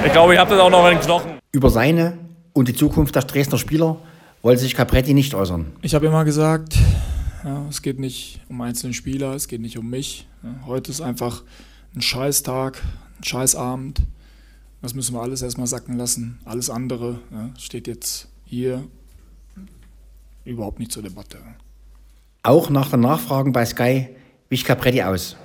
ich 0.05 0.13
glaube, 0.13 0.35
ich 0.35 0.39
habe 0.39 0.51
das 0.51 0.61
auch 0.61 0.71
noch 0.71 0.85
in 0.87 0.97
den 0.97 1.01
Knochen. 1.01 1.39
Über 1.52 1.69
seine 1.69 2.16
und 2.52 2.69
die 2.69 2.75
Zukunft 2.75 3.16
der 3.16 3.23
Dresdner 3.23 3.59
Spieler 3.59 3.97
wollte 4.40 4.61
sich 4.61 4.76
Capretti 4.76 5.14
nicht 5.14 5.35
äußern. 5.35 5.66
Ich 5.83 5.97
habe 5.97 6.07
immer 6.07 6.25
gesagt, 6.25 6.78
ja, 7.45 7.66
es 7.69 7.83
geht 7.83 7.99
nicht 7.99 8.40
um 8.49 8.61
einzelne 8.61 8.95
Spieler, 8.95 9.35
es 9.35 9.49
geht 9.49 9.61
nicht 9.61 9.76
um 9.76 9.90
mich. 9.90 10.28
Ja, 10.45 10.66
heute 10.66 10.92
ist 10.92 11.00
einfach 11.00 11.42
ein 11.92 12.02
Scheißtag, 12.02 12.80
ein 13.19 13.25
Scheißabend. 13.25 14.02
Das 14.80 14.95
müssen 14.95 15.12
wir 15.12 15.23
alles 15.23 15.42
erstmal 15.42 15.66
sacken 15.66 15.97
lassen. 15.97 16.38
Alles 16.45 16.71
andere 16.71 17.19
ja, 17.33 17.50
steht 17.59 17.88
jetzt 17.88 18.28
hier 18.45 18.85
überhaupt 20.45 20.78
nicht 20.78 20.92
zur 20.92 21.02
Debatte. 21.02 21.38
Auch 22.45 22.71
nach 22.71 22.90
den 22.90 23.00
Nachfragen 23.00 23.52
bei 23.52 23.66
Sky 23.66 24.09
wich 24.50 24.64
Capretti 24.64 25.00
aus. 25.00 25.37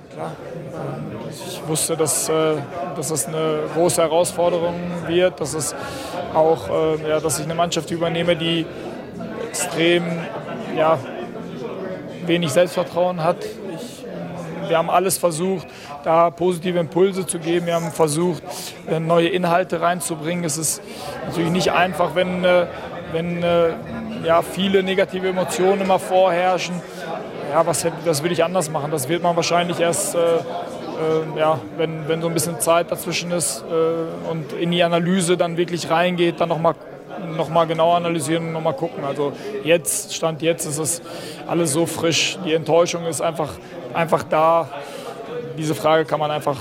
Ich 1.48 1.68
wusste, 1.68 1.96
dass, 1.96 2.28
äh, 2.28 2.56
dass 2.96 3.08
das 3.08 3.26
eine 3.26 3.60
große 3.72 4.02
Herausforderung 4.02 4.74
wird, 5.06 5.40
dass, 5.40 5.54
es 5.54 5.76
auch, 6.34 6.68
äh, 6.68 7.08
ja, 7.08 7.20
dass 7.20 7.38
ich 7.38 7.44
eine 7.44 7.54
Mannschaft 7.54 7.90
übernehme, 7.92 8.34
die 8.34 8.66
extrem 9.48 10.02
ja, 10.76 10.98
wenig 12.26 12.50
Selbstvertrauen 12.50 13.22
hat. 13.22 13.44
Ich, 13.44 14.04
wir 14.68 14.76
haben 14.76 14.90
alles 14.90 15.18
versucht, 15.18 15.68
da 16.02 16.30
positive 16.30 16.80
Impulse 16.80 17.26
zu 17.26 17.38
geben. 17.38 17.66
Wir 17.66 17.74
haben 17.74 17.92
versucht, 17.92 18.42
äh, 18.88 18.98
neue 18.98 19.28
Inhalte 19.28 19.80
reinzubringen. 19.80 20.42
Es 20.42 20.58
ist 20.58 20.82
natürlich 21.26 21.52
nicht 21.52 21.70
einfach, 21.70 22.16
wenn, 22.16 22.44
wenn 23.12 23.44
ja, 24.24 24.42
viele 24.42 24.82
negative 24.82 25.28
Emotionen 25.28 25.82
immer 25.82 26.00
vorherrschen. 26.00 26.80
Ja, 27.50 27.66
was, 27.66 27.86
das 28.04 28.22
will 28.22 28.32
ich 28.32 28.44
anders 28.44 28.70
machen. 28.70 28.90
Das 28.90 29.08
wird 29.08 29.22
man 29.22 29.36
wahrscheinlich 29.36 29.80
erst 29.80 30.14
äh, 30.14 30.18
äh, 30.96 31.38
ja, 31.38 31.60
wenn, 31.76 32.08
wenn 32.08 32.20
so 32.20 32.28
ein 32.28 32.34
bisschen 32.34 32.58
Zeit 32.60 32.90
dazwischen 32.90 33.30
ist 33.30 33.64
äh, 33.70 34.30
und 34.30 34.52
in 34.52 34.70
die 34.70 34.82
Analyse 34.82 35.36
dann 35.36 35.56
wirklich 35.56 35.90
reingeht, 35.90 36.40
dann 36.40 36.48
nochmal 36.48 36.74
noch 37.36 37.48
mal 37.48 37.64
genau 37.66 37.94
analysieren 37.94 38.48
und 38.48 38.52
nochmal 38.52 38.76
gucken. 38.76 39.04
Also 39.04 39.32
jetzt, 39.64 40.14
Stand 40.14 40.42
jetzt 40.42 40.66
ist 40.66 40.78
es 40.78 41.02
alles 41.46 41.72
so 41.72 41.86
frisch. 41.86 42.38
Die 42.44 42.52
Enttäuschung 42.52 43.06
ist 43.06 43.20
einfach, 43.20 43.54
einfach 43.94 44.22
da. 44.22 44.70
Diese 45.56 45.74
Frage 45.74 46.04
kann 46.04 46.20
man 46.20 46.30
einfach 46.30 46.58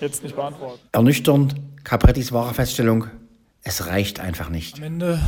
jetzt 0.00 0.22
nicht 0.22 0.36
beantworten. 0.36 0.80
Ernüchternd, 0.92 1.54
Caprettis 1.84 2.32
wahre 2.32 2.54
Feststellung, 2.54 3.06
es 3.62 3.86
reicht 3.86 4.20
einfach 4.20 4.48
nicht. 4.48 4.78
Am 4.78 4.84
Ende 4.84 5.20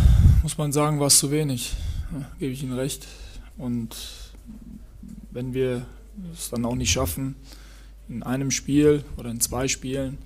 muss 0.42 0.58
man 0.58 0.72
sagen, 0.72 1.00
war 1.00 1.08
es 1.08 1.18
zu 1.18 1.30
wenig. 1.30 1.74
Ja, 2.12 2.26
gebe 2.38 2.52
ich 2.52 2.62
Ihnen 2.62 2.78
recht. 2.78 3.06
Und 3.58 3.96
wenn 5.30 5.54
wir 5.54 5.86
es 6.32 6.50
dann 6.50 6.64
auch 6.64 6.74
nicht 6.74 6.90
schaffen, 6.90 7.36
in 8.08 8.22
einem 8.22 8.50
Spiel 8.50 9.04
oder 9.16 9.30
in 9.30 9.40
zwei 9.40 9.68
Spielen 9.68 10.18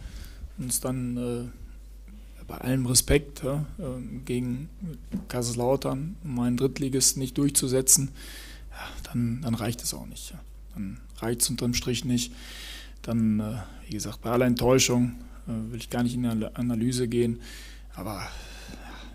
uns 0.58 0.80
dann 0.80 1.16
äh, 1.16 2.44
bei 2.46 2.58
allem 2.58 2.86
Respekt 2.86 3.42
ja, 3.42 3.64
äh, 3.78 4.18
gegen 4.24 4.68
Kaiserslautern, 5.28 6.16
um 6.24 6.38
einen 6.40 6.56
Drittligist 6.56 7.16
nicht 7.16 7.38
durchzusetzen, 7.38 8.10
ja, 8.70 9.10
dann, 9.10 9.40
dann 9.42 9.54
reicht 9.54 9.82
es 9.82 9.94
auch 9.94 10.06
nicht. 10.06 10.30
Ja. 10.30 10.40
Dann 10.74 11.00
reicht 11.18 11.42
es 11.42 11.50
unterm 11.50 11.74
Strich 11.74 12.04
nicht. 12.04 12.32
Dann, 13.02 13.40
äh, 13.40 13.56
wie 13.86 13.94
gesagt, 13.94 14.22
bei 14.22 14.30
aller 14.30 14.46
Enttäuschung 14.46 15.14
äh, 15.46 15.72
will 15.72 15.78
ich 15.78 15.90
gar 15.90 16.02
nicht 16.02 16.14
in 16.14 16.26
eine 16.26 16.54
Analyse 16.56 17.08
gehen, 17.08 17.40
aber 17.94 18.26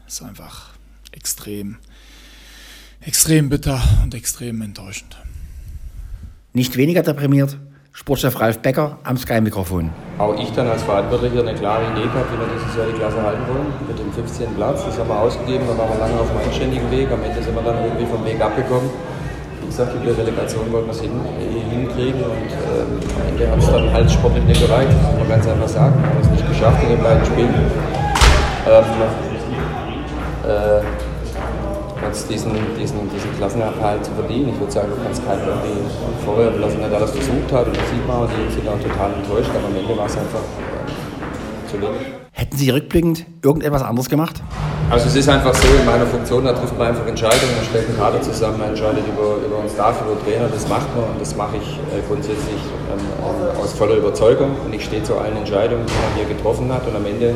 es 0.08 0.16
ist 0.16 0.22
einfach 0.24 0.74
extrem, 1.12 1.78
extrem 3.06 3.50
bitter 3.50 3.80
und 4.04 4.16
extrem 4.16 4.62
enttäuschend. 4.62 5.16
Nicht 6.54 6.76
weniger 6.76 7.04
deprimiert 7.04 7.58
Sportchef 7.92 8.40
Ralf 8.40 8.60
Becker 8.60 8.98
am 9.04 9.16
Sky-Mikrofon. 9.16 9.90
Auch 10.18 10.38
ich 10.38 10.52
dann 10.52 10.68
als 10.68 10.84
Verantwortlicher 10.84 11.40
eine 11.42 11.54
klare 11.54 11.84
Idee 11.94 12.10
gehabt, 12.10 12.28
wie 12.34 12.40
wir 12.40 12.48
dieses 12.52 12.76
Jahr 12.76 12.88
die 12.88 12.98
Klasse 12.98 13.22
halten 13.22 13.42
wollen. 13.48 13.68
Mit 13.88 13.98
dem 13.98 14.12
15. 14.12 14.56
Platz, 14.56 14.84
das 14.84 14.98
haben 14.98 15.08
wir 15.08 15.20
ausgegeben, 15.20 15.64
da 15.68 15.78
waren 15.78 15.90
wir 15.94 16.00
lange 16.00 16.20
auf 16.20 16.30
einem 16.30 16.40
einständigen 16.50 16.92
Weg. 16.92 17.08
Am 17.12 17.24
Ende 17.24 17.42
sind 17.42 17.56
wir 17.56 17.62
dann 17.62 17.86
irgendwie 17.86 18.06
vom 18.06 18.26
Weg 18.26 18.42
abgekommen. 18.42 18.90
Wie 19.62 19.68
gesagt, 19.68 19.96
über 19.96 20.18
Relegation 20.18 20.72
wollten 20.74 20.88
wir 20.88 20.94
es 20.94 21.02
hin, 21.02 21.12
hinkriegen 21.70 22.22
und 22.22 22.52
ähm, 22.52 23.00
am 23.16 23.28
Ende 23.30 23.52
hat 23.52 23.60
es 23.60 23.70
dann 23.70 23.94
halt 23.94 24.12
sportlich 24.12 24.44
nicht 24.44 24.62
gereicht, 24.62 24.92
das 24.92 25.02
muss 25.02 25.20
man 25.20 25.30
ganz 25.30 25.48
einfach 25.48 25.70
sagen. 25.70 25.96
Wir 26.02 26.10
haben 26.10 26.22
es 26.22 26.30
nicht 26.32 26.48
geschafft 26.50 26.84
in 26.84 26.90
den 26.90 27.04
beiden 27.04 27.26
Spielen. 27.26 27.54
Ähm, 28.68 28.86
äh, 30.44 31.05
jetzt 32.04 32.30
diesen, 32.30 32.52
diesen, 32.80 33.10
diesen 33.10 33.38
Klassenerhalt 33.38 34.04
zu 34.06 34.12
verdienen. 34.12 34.50
Ich 34.50 34.60
würde 34.60 34.72
sagen, 34.72 34.90
du 34.90 35.04
kannst 35.04 35.26
keinen 35.26 35.42
irgendwie 35.42 35.90
vorher 36.26 36.52
lassen, 36.52 36.80
der 36.80 37.00
das 37.00 37.12
versucht 37.12 37.52
hat. 37.52 37.68
Und 37.68 37.78
das 37.78 37.90
sieht 37.90 38.08
man, 38.08 38.28
die 38.28 38.54
sind 38.54 38.68
auch 38.68 38.80
total 38.80 39.14
enttäuscht, 39.14 39.50
aber 39.56 39.68
am 39.68 39.76
Ende 39.76 39.98
war 39.98 40.06
es 40.06 40.18
einfach 40.18 40.40
äh, 40.40 41.72
zu 41.72 41.82
wenig. 41.82 42.26
Hätten 42.32 42.58
Sie 42.58 42.70
rückblickend 42.70 43.26
irgendetwas 43.42 43.82
anderes 43.82 44.10
gemacht? 44.10 44.44
Also 44.90 45.08
es 45.08 45.16
ist 45.16 45.30
einfach 45.30 45.54
so, 45.56 45.68
in 45.68 45.86
meiner 45.86 46.06
Funktion, 46.06 46.46
da 46.46 46.54
trifft 46.54 46.78
man 46.78 46.90
einfach 46.90 47.08
Entscheidungen, 47.08 47.56
man 47.56 47.66
stellt 47.66 47.88
einen 47.88 47.98
Kader 47.98 48.22
zusammen, 48.22 48.60
man 48.60 48.70
entscheidet 48.70 49.04
über, 49.08 49.38
über 49.44 49.60
einen 49.60 49.70
Staff, 49.70 50.00
über 50.02 50.22
Trainer, 50.24 50.48
das 50.48 50.68
macht 50.68 50.86
man 50.96 51.10
und 51.10 51.20
das 51.20 51.36
mache 51.36 51.58
ich 51.58 51.80
äh, 51.96 52.06
grundsätzlich 52.08 52.62
ähm, 52.92 53.60
aus 53.60 53.74
voller 53.74 53.96
Überzeugung 53.96 54.52
und 54.64 54.74
ich 54.74 54.86
stehe 54.86 55.02
zu 55.02 55.18
allen 55.18 55.38
Entscheidungen, 55.38 55.86
die 55.88 55.94
man 55.94 56.14
hier 56.16 56.36
getroffen 56.36 56.72
hat 56.72 56.86
und 56.88 56.96
am 56.96 57.06
Ende 57.06 57.34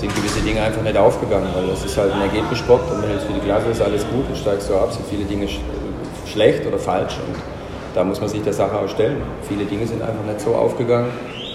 sind 0.00 0.14
gewisse 0.14 0.40
Dinge 0.40 0.62
einfach 0.62 0.82
nicht 0.82 0.96
aufgegangen, 0.96 1.48
weil 1.54 1.66
das 1.66 1.84
ist 1.84 1.96
halt 1.96 2.12
ein 2.12 2.22
Ergebnissport 2.22 2.90
und 2.90 3.02
wenn 3.02 3.10
jetzt 3.10 3.24
für 3.24 3.34
die 3.34 3.40
Klasse 3.40 3.68
ist 3.68 3.82
alles 3.82 4.02
gut 4.08 4.26
und 4.28 4.36
steigst 4.36 4.70
du 4.70 4.74
ab, 4.74 4.90
sind 4.92 5.06
viele 5.06 5.24
Dinge 5.24 5.46
sch 5.46 5.60
schlecht 6.26 6.64
oder 6.66 6.78
falsch 6.78 7.18
und 7.26 7.36
da 7.94 8.04
muss 8.04 8.20
man 8.20 8.28
sich 8.28 8.40
der 8.42 8.52
Sache 8.52 8.78
auch 8.78 8.88
stellen. 8.88 9.20
Viele 9.48 9.64
Dinge 9.64 9.86
sind 9.86 10.00
einfach 10.00 10.24
nicht 10.24 10.40
so 10.40 10.54
aufgegangen, 10.54 11.10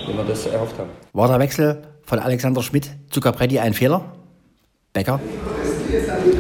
wie 0.06 0.16
wir 0.16 0.24
das 0.24 0.46
erhofft 0.46 0.78
haben. 0.78 0.90
War 1.14 1.28
der 1.28 1.40
Wechsel 1.40 1.82
von 2.04 2.20
Alexander 2.20 2.62
Schmidt 2.62 2.90
zu 3.10 3.22
Capretti 3.22 3.58
ein 3.58 3.74
Fehler? 3.74 4.02
Becker? 4.94 5.20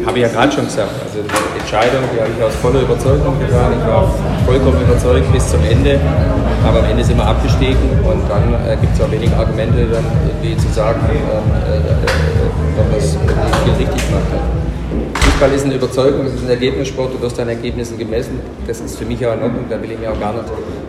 Habe 0.05 0.17
ich 0.17 0.23
ja 0.23 0.29
gerade 0.29 0.51
schon 0.51 0.65
gesagt. 0.65 0.91
Also 1.03 1.19
die 1.23 1.59
Entscheidung, 1.59 2.03
die 2.13 2.19
habe 2.19 2.31
ich 2.37 2.43
aus 2.43 2.55
voller 2.61 2.81
Überzeugung 2.81 3.39
getan. 3.39 3.73
Ich 3.79 3.87
war 3.87 4.11
vollkommen 4.45 4.81
überzeugt 4.81 5.31
bis 5.31 5.49
zum 5.49 5.63
Ende. 5.63 5.99
Aber 6.65 6.79
am 6.79 6.85
Ende 6.85 7.03
sind 7.03 7.17
wir 7.17 7.27
abgestiegen 7.27 7.89
und 8.03 8.27
dann 8.29 8.53
äh, 8.67 8.75
gibt 8.81 8.95
es 8.95 9.01
auch 9.01 9.11
wenig 9.11 9.31
Argumente, 9.35 9.85
dann 9.85 10.05
irgendwie 10.27 10.57
zu 10.57 10.67
sagen, 10.73 10.99
äh, 11.09 11.15
äh, 11.15 12.79
ob 12.79 12.93
das 12.93 13.13
nicht 13.13 13.55
viel 13.63 13.85
richtig 13.85 14.07
gemacht 14.07 14.29
hat. 14.33 15.21
Fußball 15.21 15.51
ist 15.51 15.65
eine 15.65 15.75
Überzeugung, 15.75 16.25
es 16.25 16.33
ist 16.33 16.43
ein 16.43 16.49
Ergebnissport, 16.49 17.13
du 17.13 17.21
wirst 17.21 17.37
deine 17.37 17.51
Ergebnissen 17.51 17.97
gemessen. 17.97 18.39
Das 18.65 18.79
ist 18.79 18.97
für 18.97 19.05
mich 19.05 19.25
auch 19.25 19.33
in 19.33 19.43
Ordnung, 19.43 19.65
da 19.69 19.81
will 19.81 19.91
ich 19.91 19.99
mir 19.99 20.11
auch 20.11 20.19
gar 20.19 20.33
nicht 20.33 20.45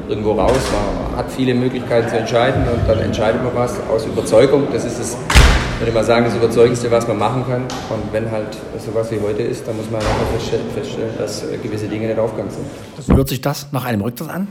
irgendwo 0.08 0.32
raus. 0.32 0.52
Man 0.72 1.18
hat 1.18 1.30
viele 1.30 1.54
Möglichkeiten 1.54 2.08
zu 2.08 2.16
entscheiden 2.16 2.62
und 2.62 2.88
dann 2.88 2.98
entscheidet 3.00 3.42
man 3.42 3.54
was 3.54 3.74
aus 3.90 4.06
Überzeugung. 4.06 4.68
Das 4.72 4.84
ist 4.84 5.16
es 5.76 5.80
würde 5.80 5.92
mal 5.92 6.04
sagen, 6.04 6.24
das 6.24 6.34
Überzeugendste, 6.34 6.90
was 6.90 7.06
man 7.06 7.18
machen 7.18 7.44
kann. 7.46 7.64
Und 7.90 8.10
wenn 8.10 8.30
halt 8.30 8.56
sowas 8.78 9.10
wie 9.10 9.20
heute 9.20 9.42
ist, 9.42 9.68
dann 9.68 9.76
muss 9.76 9.90
man 9.90 10.00
einfach 10.00 10.40
feststellen, 10.74 11.10
dass 11.18 11.44
gewisse 11.62 11.86
Dinge 11.86 12.06
nicht 12.06 12.18
aufgegangen 12.18 12.50
sind. 12.50 13.14
Hört 13.14 13.28
sich 13.28 13.42
das 13.42 13.66
nach 13.72 13.84
einem 13.84 14.00
Rücktritt 14.00 14.30
an? 14.30 14.48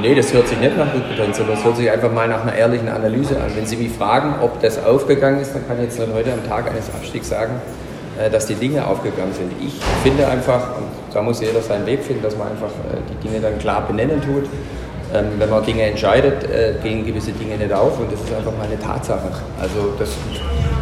Nee, 0.00 0.14
das 0.14 0.32
hört 0.32 0.46
sich 0.46 0.60
nicht 0.60 0.76
nach 0.78 0.94
Rücktritt 0.94 1.34
sondern 1.34 1.58
es 1.58 1.64
hört 1.64 1.76
sich 1.76 1.90
einfach 1.90 2.12
mal 2.12 2.28
nach 2.28 2.42
einer 2.42 2.54
ehrlichen 2.54 2.88
Analyse 2.88 3.34
an. 3.36 3.50
Wenn 3.56 3.66
Sie 3.66 3.76
mich 3.76 3.90
fragen, 3.90 4.36
ob 4.42 4.60
das 4.60 4.78
aufgegangen 4.84 5.40
ist, 5.40 5.56
dann 5.56 5.66
kann 5.66 5.76
ich 5.78 5.86
jetzt 5.86 5.98
nicht 5.98 6.14
heute 6.14 6.32
am 6.32 6.48
Tag 6.48 6.70
eines 6.70 6.88
Abstiegs 6.88 7.30
sagen, 7.30 7.54
äh, 8.16 8.30
dass 8.30 8.46
die 8.46 8.54
Dinge 8.54 8.86
aufgegangen 8.86 9.32
sind. 9.32 9.50
Ich 9.60 9.74
finde 10.04 10.28
einfach, 10.28 10.76
und 10.76 10.86
da 11.12 11.20
muss 11.20 11.40
jeder 11.40 11.62
seinen 11.62 11.84
Weg 11.84 12.04
finden, 12.04 12.22
dass 12.22 12.36
man 12.36 12.46
einfach 12.46 12.68
äh, 12.68 12.98
die 13.10 13.26
Dinge 13.26 13.40
dann 13.40 13.58
klar 13.58 13.84
benennen 13.88 14.22
tut. 14.22 14.44
Ähm, 15.14 15.26
wenn 15.38 15.48
man 15.48 15.64
Dinge 15.64 15.82
entscheidet, 15.82 16.42
äh, 16.42 16.74
gehen 16.82 17.06
gewisse 17.06 17.30
Dinge 17.30 17.56
nicht 17.56 17.72
auf 17.72 18.00
und 18.00 18.10
das 18.10 18.18
ist 18.20 18.34
einfach 18.34 18.50
mal 18.58 18.66
eine 18.66 18.76
Tatsache. 18.80 19.30
Also 19.60 19.94
das 19.96 20.10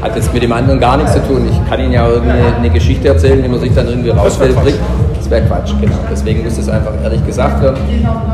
hat 0.01 0.17
jetzt 0.17 0.33
mit 0.33 0.43
dem 0.43 0.53
anderen 0.53 0.81
gar 0.81 0.97
nichts 0.97 1.13
zu 1.13 1.23
tun. 1.27 1.47
Ich 1.51 1.69
kann 1.69 1.79
Ihnen 1.79 1.93
ja 1.93 2.09
irgendeine 2.09 2.57
eine 2.57 2.71
Geschichte 2.71 3.09
erzählen, 3.09 3.43
die 3.43 3.49
man 3.51 3.61
sich 3.61 3.75
dann 3.75 3.87
irgendwie 3.89 4.09
rausfällt, 4.09 4.57
Das 4.57 5.29
wäre 5.29 5.47
Quatsch, 5.47 5.75
genau. 5.79 5.99
Deswegen 6.11 6.45
muss 6.45 6.57
das 6.57 6.71
einfach 6.71 6.95
ehrlich 7.03 7.25
gesagt 7.27 7.63
werden. 7.63 7.77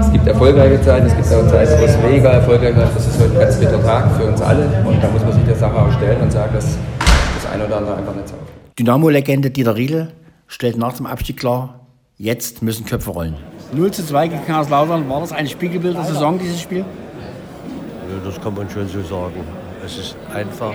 Es 0.01 0.13
gibt 0.13 0.29
erfolgreiche 0.29 0.81
Zeiten, 0.83 1.07
es 1.07 1.17
gibt 1.17 1.35
auch 1.35 1.51
Zeiten, 1.51 1.81
wo 1.81 1.85
es 1.85 2.03
weniger 2.05 2.31
erfolgreich 2.31 2.77
ist. 2.77 2.95
Das 2.95 3.07
ist 3.09 3.21
heute 3.21 3.33
ein 3.33 3.41
ganz 3.41 3.57
bitter 3.57 3.83
Tag 3.83 4.17
für 4.17 4.25
uns 4.25 4.41
alle 4.41 4.69
und 4.85 5.03
da 5.03 5.09
muss 5.11 5.23
man 5.25 5.33
sich 5.33 5.45
der 5.47 5.57
Sache 5.57 5.75
auch 5.75 5.93
stellen 5.95 6.21
und 6.21 6.31
sagen, 6.31 6.53
dass 6.55 6.65
das 6.65 7.53
eine 7.53 7.67
oder 7.67 7.79
andere 7.79 7.97
einfach 7.97 8.15
nicht 8.15 8.29
so 8.29 8.35
Dynamo-Legende 8.79 9.51
Dieter 9.51 9.75
Riedel 9.75 10.13
stellt 10.47 10.79
nach 10.79 10.93
dem 10.93 11.07
Abstieg 11.07 11.39
klar, 11.39 11.81
jetzt 12.17 12.63
müssen 12.63 12.87
Köpfe 12.87 13.11
rollen. 13.11 13.35
0 13.73 13.91
zu 13.91 14.05
2 14.05 14.29
gegen 14.29 14.47
Kaiserslautern, 14.47 15.09
war 15.09 15.21
das 15.21 15.33
ein 15.33 15.47
Spiegelbild 15.47 15.97
der 15.97 16.05
Saison, 16.05 16.39
dieses 16.39 16.61
Spiel? 16.61 16.79
Ja, 16.79 18.25
das 18.25 18.41
kann 18.41 18.55
man 18.55 18.69
schon 18.71 18.89
so 18.89 19.03
sagen. 19.03 19.45
Es 19.85 19.99
ist 19.99 20.17
einfach 20.33 20.73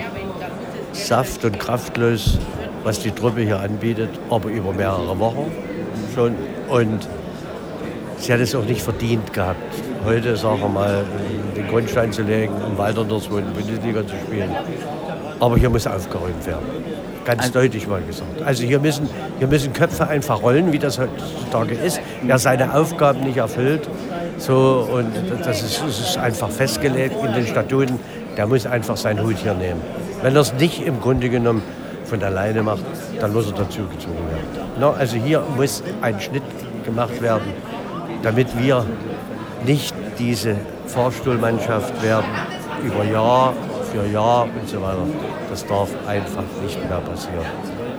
saft- 0.92 1.44
und 1.44 1.58
kraftlos, 1.58 2.38
was 2.84 3.00
die 3.00 3.10
Truppe 3.10 3.40
hier 3.40 3.60
anbietet, 3.60 4.10
aber 4.30 4.48
über 4.48 4.72
mehrere 4.72 5.18
Wochen 5.18 5.50
schon. 6.14 6.34
Und 6.68 7.08
sie 8.18 8.32
hat 8.32 8.40
es 8.40 8.54
auch 8.54 8.64
nicht 8.64 8.82
verdient 8.82 9.32
gehabt, 9.32 9.74
heute, 10.04 10.36
sagen 10.36 10.60
wir 10.60 10.68
mal, 10.68 11.04
den 11.56 11.66
Grundstein 11.68 12.12
zu 12.12 12.22
legen, 12.22 12.54
um 12.64 12.78
weiter 12.78 13.02
in 13.02 13.08
der 13.08 13.20
zweiten 13.20 13.52
Bundesliga 13.52 14.06
zu 14.06 14.14
spielen. 14.26 14.50
Aber 15.40 15.56
hier 15.56 15.70
muss 15.70 15.86
aufgeräumt 15.86 16.46
werden. 16.46 16.64
Ganz 17.24 17.50
deutlich 17.52 17.86
mal 17.88 18.02
gesagt. 18.02 18.42
Also 18.42 18.64
hier 18.64 18.78
müssen, 18.78 19.08
hier 19.38 19.48
müssen 19.48 19.72
Köpfe 19.72 20.06
einfach 20.06 20.42
rollen, 20.42 20.72
wie 20.72 20.78
das 20.78 20.98
heutzutage 20.98 21.74
ist. 21.74 22.00
Wer 22.22 22.38
seine 22.38 22.74
Aufgaben 22.74 23.20
nicht 23.20 23.38
erfüllt, 23.38 23.88
so, 24.38 24.86
und 24.92 25.12
das 25.44 25.62
ist, 25.62 25.82
das 25.82 26.00
ist 26.00 26.18
einfach 26.18 26.50
festgelegt 26.50 27.16
in 27.24 27.32
den 27.32 27.46
Statuten, 27.46 27.98
der 28.36 28.46
muss 28.46 28.66
einfach 28.66 28.96
seinen 28.96 29.24
Hut 29.24 29.36
hier 29.38 29.54
nehmen. 29.54 29.80
Wenn 30.22 30.34
er 30.34 30.42
es 30.42 30.52
nicht 30.54 30.84
im 30.84 31.00
Grunde 31.00 31.28
genommen 31.30 31.62
von 32.04 32.22
alleine 32.22 32.62
macht, 32.62 32.84
dann 33.20 33.32
muss 33.32 33.46
er 33.46 33.52
dazu 33.52 33.82
gezogen 33.86 34.18
werden. 34.30 34.70
No, 34.78 34.90
also 34.90 35.16
hier 35.16 35.42
muss 35.56 35.82
ein 36.02 36.20
Schnitt 36.20 36.42
gemacht 36.84 37.22
werden, 37.22 37.52
damit 38.22 38.48
wir 38.58 38.84
nicht 39.64 39.94
diese 40.18 40.56
Fahrstuhlmannschaft 40.86 42.02
werden 42.02 42.26
über 42.84 43.04
Jahr 43.04 43.54
für 43.94 44.06
Jahr 44.12 44.44
und 44.44 44.68
so 44.68 44.80
weiter. 44.82 45.06
Das 45.50 45.64
darf 45.66 45.88
einfach 46.06 46.42
nicht 46.62 46.78
mehr 46.88 46.98
passieren. 46.98 47.44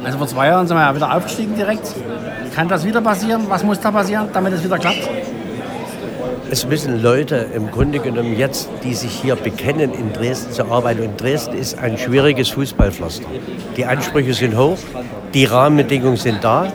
Also 0.03 0.17
vor 0.17 0.27
zwei 0.27 0.47
Jahren 0.47 0.67
sind 0.67 0.77
wir 0.77 0.83
ja 0.83 0.95
wieder 0.95 1.15
aufgestiegen 1.15 1.55
direkt. 1.55 1.87
Kann 2.53 2.67
das 2.67 2.85
wieder 2.85 3.01
passieren? 3.01 3.45
Was 3.47 3.63
muss 3.63 3.79
da 3.79 3.91
passieren, 3.91 4.27
damit 4.33 4.53
es 4.53 4.63
wieder 4.63 4.77
klappt? 4.77 5.09
Es 6.51 6.67
müssen 6.67 7.01
Leute 7.01 7.47
im 7.55 7.71
Grunde 7.71 7.99
genommen 7.99 8.37
jetzt, 8.37 8.69
die 8.83 8.93
sich 8.93 9.11
hier 9.11 9.35
bekennen, 9.35 9.93
in 9.93 10.13
Dresden 10.13 10.51
zu 10.51 10.65
arbeiten. 10.65 11.01
Und 11.01 11.19
Dresden 11.19 11.57
ist 11.57 11.79
ein 11.79 11.97
schwieriges 11.97 12.49
Fußballpflaster. 12.49 13.25
Die 13.77 13.85
Ansprüche 13.85 14.33
sind 14.33 14.55
hoch, 14.57 14.77
die 15.33 15.45
Rahmenbedingungen 15.45 16.17
sind 16.17 16.43
da. 16.43 16.67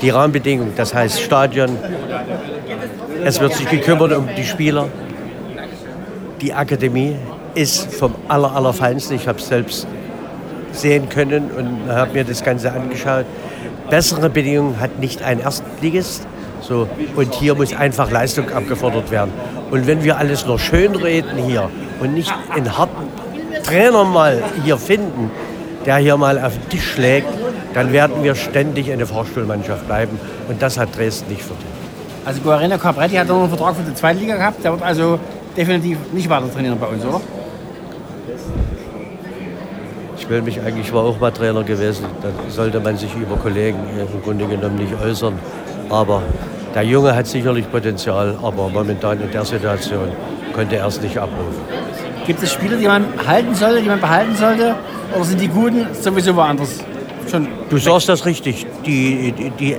Die 0.00 0.10
Rahmenbedingungen, 0.10 0.72
das 0.76 0.94
heißt 0.94 1.20
Stadion, 1.20 1.76
es 3.24 3.40
wird 3.40 3.54
sich 3.54 3.68
gekümmert 3.68 4.12
um 4.12 4.28
die 4.36 4.44
Spieler, 4.44 4.88
die 6.40 6.52
Akademie 6.52 7.16
ist 7.54 7.92
vom 7.94 8.14
aller, 8.28 8.54
allerfeinsten. 8.54 9.16
Ich 9.16 9.28
habe 9.28 9.38
es 9.38 9.48
selbst 9.48 9.86
sehen 10.72 11.08
können 11.08 11.50
und 11.50 11.92
habe 11.92 12.12
mir 12.12 12.24
das 12.24 12.42
Ganze 12.42 12.72
angeschaut. 12.72 13.26
Bessere 13.90 14.30
Bedingungen 14.30 14.80
hat 14.80 14.98
nicht 14.98 15.22
ein 15.22 15.40
Erstligist, 15.40 16.26
So, 16.66 16.88
und 17.14 17.34
hier 17.34 17.54
muss 17.54 17.74
einfach 17.74 18.10
Leistung 18.10 18.50
abgefordert 18.50 19.10
werden. 19.10 19.32
Und 19.70 19.86
wenn 19.86 20.02
wir 20.02 20.16
alles 20.16 20.46
nur 20.46 20.58
schön 20.58 20.94
reden 20.96 21.36
hier 21.36 21.68
und 22.00 22.14
nicht 22.14 22.32
einen 22.50 22.76
harten 22.78 23.08
Trainer 23.62 24.04
mal 24.04 24.42
hier 24.64 24.78
finden, 24.78 25.30
der 25.84 25.96
hier 25.96 26.16
mal 26.16 26.38
auf 26.38 26.54
den 26.54 26.68
Tisch 26.70 26.92
schlägt, 26.92 27.28
dann 27.74 27.92
werden 27.92 28.22
wir 28.22 28.34
ständig 28.34 28.90
eine 28.90 29.04
Fahrstuhlmannschaft 29.04 29.86
bleiben. 29.86 30.18
Und 30.48 30.62
das 30.62 30.78
hat 30.78 30.96
Dresden 30.96 31.30
nicht 31.30 31.42
verdient. 31.42 31.68
Also 32.24 32.40
Guarino 32.40 32.78
Capretti 32.78 33.16
hat 33.16 33.28
noch 33.28 33.40
einen 33.40 33.48
Vertrag 33.50 33.76
für 33.76 33.82
die 33.82 33.94
zweite 33.94 34.20
Liga 34.20 34.36
gehabt. 34.36 34.64
Der 34.64 34.72
wird 34.72 34.82
also 34.82 35.18
definitiv 35.54 35.98
nicht 36.12 36.30
weiter 36.30 36.50
trainieren 36.50 36.78
bei 36.78 36.86
uns, 36.86 37.04
oder? 37.04 37.20
Ich 40.24 40.30
will 40.30 40.40
mich 40.40 40.58
eigentlich, 40.58 40.90
war 40.94 41.02
auch 41.02 41.20
mal 41.20 41.30
Trainer 41.30 41.62
gewesen. 41.62 42.06
Da 42.22 42.30
sollte 42.48 42.80
man 42.80 42.96
sich 42.96 43.14
über 43.14 43.36
Kollegen 43.36 43.78
im 44.00 44.22
Grunde 44.22 44.46
genommen 44.46 44.76
nicht 44.76 44.94
äußern. 44.98 45.34
Aber 45.90 46.22
der 46.74 46.82
Junge 46.82 47.14
hat 47.14 47.26
sicherlich 47.26 47.70
Potenzial, 47.70 48.34
aber 48.42 48.70
momentan 48.70 49.20
in 49.20 49.30
der 49.30 49.44
Situation 49.44 50.08
konnte 50.54 50.76
er 50.76 50.86
es 50.86 50.98
nicht 51.02 51.18
abrufen. 51.18 51.60
Gibt 52.26 52.42
es 52.42 52.54
Spieler, 52.54 52.78
die 52.78 52.86
man 52.86 53.04
halten 53.26 53.54
sollte, 53.54 53.82
die 53.82 53.88
man 53.88 54.00
behalten 54.00 54.34
sollte? 54.34 54.74
Oder 55.14 55.24
sind 55.24 55.42
die 55.42 55.48
Guten 55.48 55.88
sowieso 55.92 56.34
woanders? 56.34 56.82
Schon 57.30 57.46
du 57.68 57.76
sagst 57.76 58.08
das 58.08 58.24
richtig. 58.24 58.66
Die, 58.86 59.30
die, 59.32 59.50
die 59.50 59.72
äh, 59.74 59.78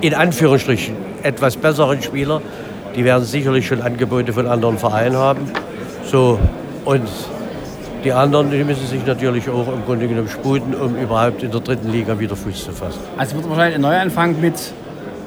in 0.00 0.14
Anführungsstrichen 0.14 0.94
etwas 1.24 1.56
besseren 1.56 2.00
Spieler, 2.00 2.40
die 2.94 3.04
werden 3.04 3.24
sicherlich 3.24 3.66
schon 3.66 3.82
Angebote 3.82 4.32
von 4.32 4.46
anderen 4.46 4.78
Vereinen 4.78 5.16
haben. 5.16 5.50
So, 6.04 6.38
und 6.84 7.08
die 8.04 8.12
anderen 8.12 8.50
die 8.50 8.64
müssen 8.64 8.86
sich 8.86 9.04
natürlich 9.06 9.48
auch 9.48 9.68
im 9.68 9.84
Grunde 9.84 10.08
genommen 10.08 10.28
sputen, 10.28 10.74
um 10.74 10.96
überhaupt 10.96 11.42
in 11.42 11.50
der 11.50 11.60
dritten 11.60 11.90
Liga 11.90 12.18
wieder 12.18 12.36
Fuß 12.36 12.64
zu 12.64 12.72
fassen. 12.72 13.00
Also 13.16 13.36
wird 13.36 13.48
wahrscheinlich 13.48 13.76
ein 13.76 13.80
Neuanfang 13.80 14.40
mit 14.40 14.54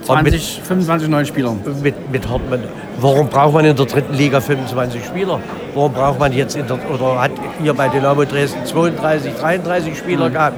20, 0.03 0.33
mit, 0.33 0.41
25 0.67 1.09
neuen 1.09 1.25
Spielern. 1.25 1.59
Mit, 1.81 2.11
mit 2.11 2.29
Hartmann. 2.29 2.63
Warum 2.99 3.27
braucht 3.27 3.53
man 3.53 3.65
in 3.65 3.75
der 3.75 3.85
dritten 3.85 4.13
Liga 4.13 4.39
25 4.39 5.03
Spieler? 5.03 5.39
Warum 5.73 5.93
braucht 5.93 6.19
man 6.19 6.31
jetzt 6.31 6.55
in 6.55 6.67
der, 6.67 6.77
oder 6.91 7.21
hat 7.21 7.31
hier 7.61 7.73
bei 7.73 7.87
Dynamo 7.87 8.23
Dresden 8.25 8.65
32, 8.65 9.33
33 9.33 9.97
Spieler 9.97 10.29
mhm. 10.29 10.33
gehabt? 10.33 10.57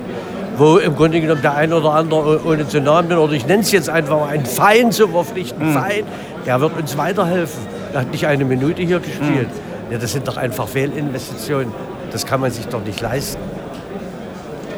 Wo 0.57 0.77
im 0.77 0.95
Grunde 0.95 1.21
genommen 1.21 1.41
der 1.43 1.55
ein 1.55 1.71
oder 1.71 1.93
andere, 1.93 2.43
ohne 2.45 2.67
zu 2.67 2.81
Namen 2.81 3.15
oder 3.15 3.33
ich 3.33 3.45
nenne 3.45 3.61
es 3.61 3.71
jetzt 3.71 3.89
einfach 3.89 4.27
einen 4.27 4.45
Feind 4.45 4.93
zu 4.93 5.07
verpflichten, 5.07 5.69
mhm. 5.69 5.73
Feind, 5.73 6.07
der 6.45 6.59
wird 6.59 6.77
uns 6.77 6.97
weiterhelfen. 6.97 7.61
Er 7.93 8.01
hat 8.01 8.11
nicht 8.11 8.25
eine 8.25 8.43
Minute 8.43 8.81
hier 8.81 8.99
gespielt. 8.99 9.49
Mhm. 9.49 9.66
Ja, 9.89 9.97
das 9.97 10.11
sind 10.11 10.27
doch 10.27 10.37
einfach 10.37 10.67
Fehlinvestitionen. 10.67 11.73
Das 12.11 12.25
kann 12.25 12.41
man 12.41 12.51
sich 12.51 12.67
doch 12.67 12.83
nicht 12.83 13.01
leisten. 13.01 13.41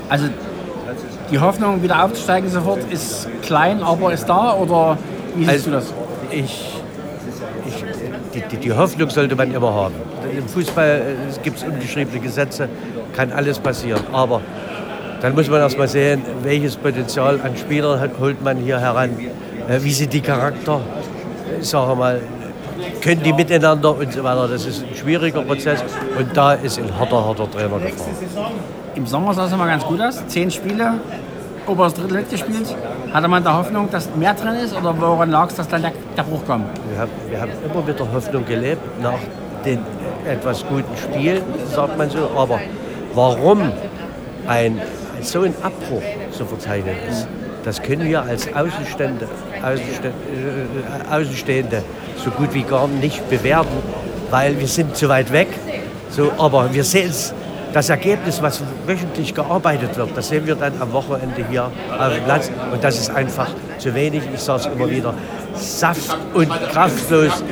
Also 0.08 0.25
die 1.32 1.39
Hoffnung, 1.39 1.84
wieder 1.84 2.04
aufzusteigen 2.04 2.50
sofort, 2.50 2.80
ist 2.92 3.28
klein, 3.44 3.84
aber 3.84 4.13
ist 4.13 4.28
da? 4.28 4.54
Oder 4.56 4.98
wie 5.36 5.46
siehst 5.46 5.51
also, 5.51 5.70
du 5.70 5.75
das? 5.75 5.94
Ich, 6.32 6.82
ich, 7.68 7.84
die, 8.34 8.42
die, 8.42 8.58
die, 8.58 8.74
Hoffnung 8.74 9.10
sollte 9.10 9.36
man 9.36 9.54
immer 9.54 9.74
haben. 9.74 9.96
Im 10.36 10.48
Fußball 10.48 11.01
äh, 11.01 11.39
gibt 11.44 11.58
es 11.58 11.63
ungeschriebene 11.63 12.20
Gesetze, 12.20 12.68
kann 13.16 13.32
alles 13.32 13.60
passieren. 13.60 14.01
Aber 14.12 14.42
dann 15.22 15.36
muss 15.36 15.50
man 15.50 15.60
erst 15.60 15.78
mal 15.78 15.88
sehen, 15.88 16.22
welches 16.44 16.75
Potenzial 16.75 17.39
an 17.42 17.56
Spielern 17.58 18.10
holt 18.20 18.44
man 18.44 18.58
hier 18.58 18.80
heran. 18.80 19.12
Äh, 19.68 19.84
wie 19.84 19.92
sind 19.92 20.13
die 20.13 20.22
Charakter? 20.22 20.82
Ich 21.62 21.68
sage 21.68 21.96
mal, 21.96 22.22
können 23.02 23.24
die 23.24 23.34
miteinander 23.34 23.96
und 23.96 24.12
so 24.12 24.24
weiter. 24.24 24.48
Das 24.48 24.66
ist 24.66 24.84
ein 24.84 24.96
schwieriger 24.96 25.42
Prozess 25.42 25.84
und 26.18 26.36
da 26.36 26.54
ist 26.54 26.78
ein 26.78 26.98
harter, 26.98 27.26
harter 27.26 27.50
Trainer 27.50 27.80
gefragt. 27.80 28.10
Im 28.96 29.06
Sommer 29.06 29.34
sah 29.34 29.46
es 29.46 29.54
immer 29.54 29.68
ganz 29.68 29.84
gut 29.86 30.02
aus. 30.02 30.26
Zehn 30.28 30.50
Spiele, 30.52 30.96
oberes 31.68 31.94
Drittel 31.94 32.18
mitgespielt. 32.18 32.76
Hatte 33.14 33.28
man 33.28 33.44
da 33.44 33.58
Hoffnung, 33.58 33.90
dass 33.90 34.10
mehr 34.16 34.34
drin 34.34 34.56
ist 34.56 34.76
oder 34.76 35.00
woran 35.00 35.32
lag 35.32 35.50
es, 35.50 35.56
dass 35.56 35.68
dann 35.68 35.82
der, 35.82 35.94
der 36.18 36.24
Bruch 36.24 36.46
kam? 36.46 36.66
Wir 36.92 37.00
haben, 37.00 37.12
wir 37.30 37.42
haben 37.42 37.52
immer 37.64 37.84
mit 37.86 38.00
der 38.00 38.12
Hoffnung 38.12 38.46
gelebt, 38.46 38.82
nach 39.02 39.20
den 39.66 39.80
etwas 40.28 40.66
guten 40.66 40.96
Spielen, 40.98 41.44
sagt 41.74 41.98
man 41.98 42.10
so. 42.10 42.30
Aber 42.36 42.60
warum 43.14 43.72
ein, 44.48 44.82
so 45.22 45.42
ein 45.42 45.54
Abbruch 45.62 46.04
zu 46.32 46.46
verzeichnen 46.46 46.96
ist, 47.10 47.28
das 47.63 47.82
können 47.82 48.08
wir 48.08 48.24
als 48.24 48.48
Außenstände, 48.54 49.28
Außenstände, 49.62 50.10
äh, 50.10 51.13
Außenstehende 51.13 51.84
so 52.24 52.32
gut 52.32 52.54
wie 52.54 52.63
gar 52.63 52.88
nicht 52.88 53.30
bewerten, 53.30 53.78
weil 54.30 54.60
wir 54.60 54.67
sind 54.67 54.95
zu 54.95 55.10
weit 55.10 55.32
weg. 55.32 55.48
So, 56.10 56.32
aber 56.38 56.74
wir 56.74 56.84
sehen 56.84 57.10
es, 57.10 57.34
das 57.74 57.89
Ergebnis, 57.89 58.41
was 58.41 58.62
wöchentlich 58.88 59.34
gearbeitet 59.36 59.95
wird, 59.95 60.10
das 60.15 60.30
sehen 60.30 60.48
wir 60.48 60.56
dann 60.56 60.74
am 60.82 60.91
Wochenende 60.91 61.45
hier 61.50 61.65
auf 61.65 62.13
dem 62.13 62.24
Platz. 62.24 62.50
Und 62.72 62.84
das 62.84 62.98
ist 62.98 63.12
einfach 63.12 63.50
zu 63.78 63.93
wenig. 63.93 64.24
Ich 64.34 64.39
sage 64.39 64.62
es 64.62 64.65
immer 64.65 64.89
wieder. 64.89 65.13
Saft 65.54 66.17
und 66.34 66.50
kraftlos. 66.72 67.43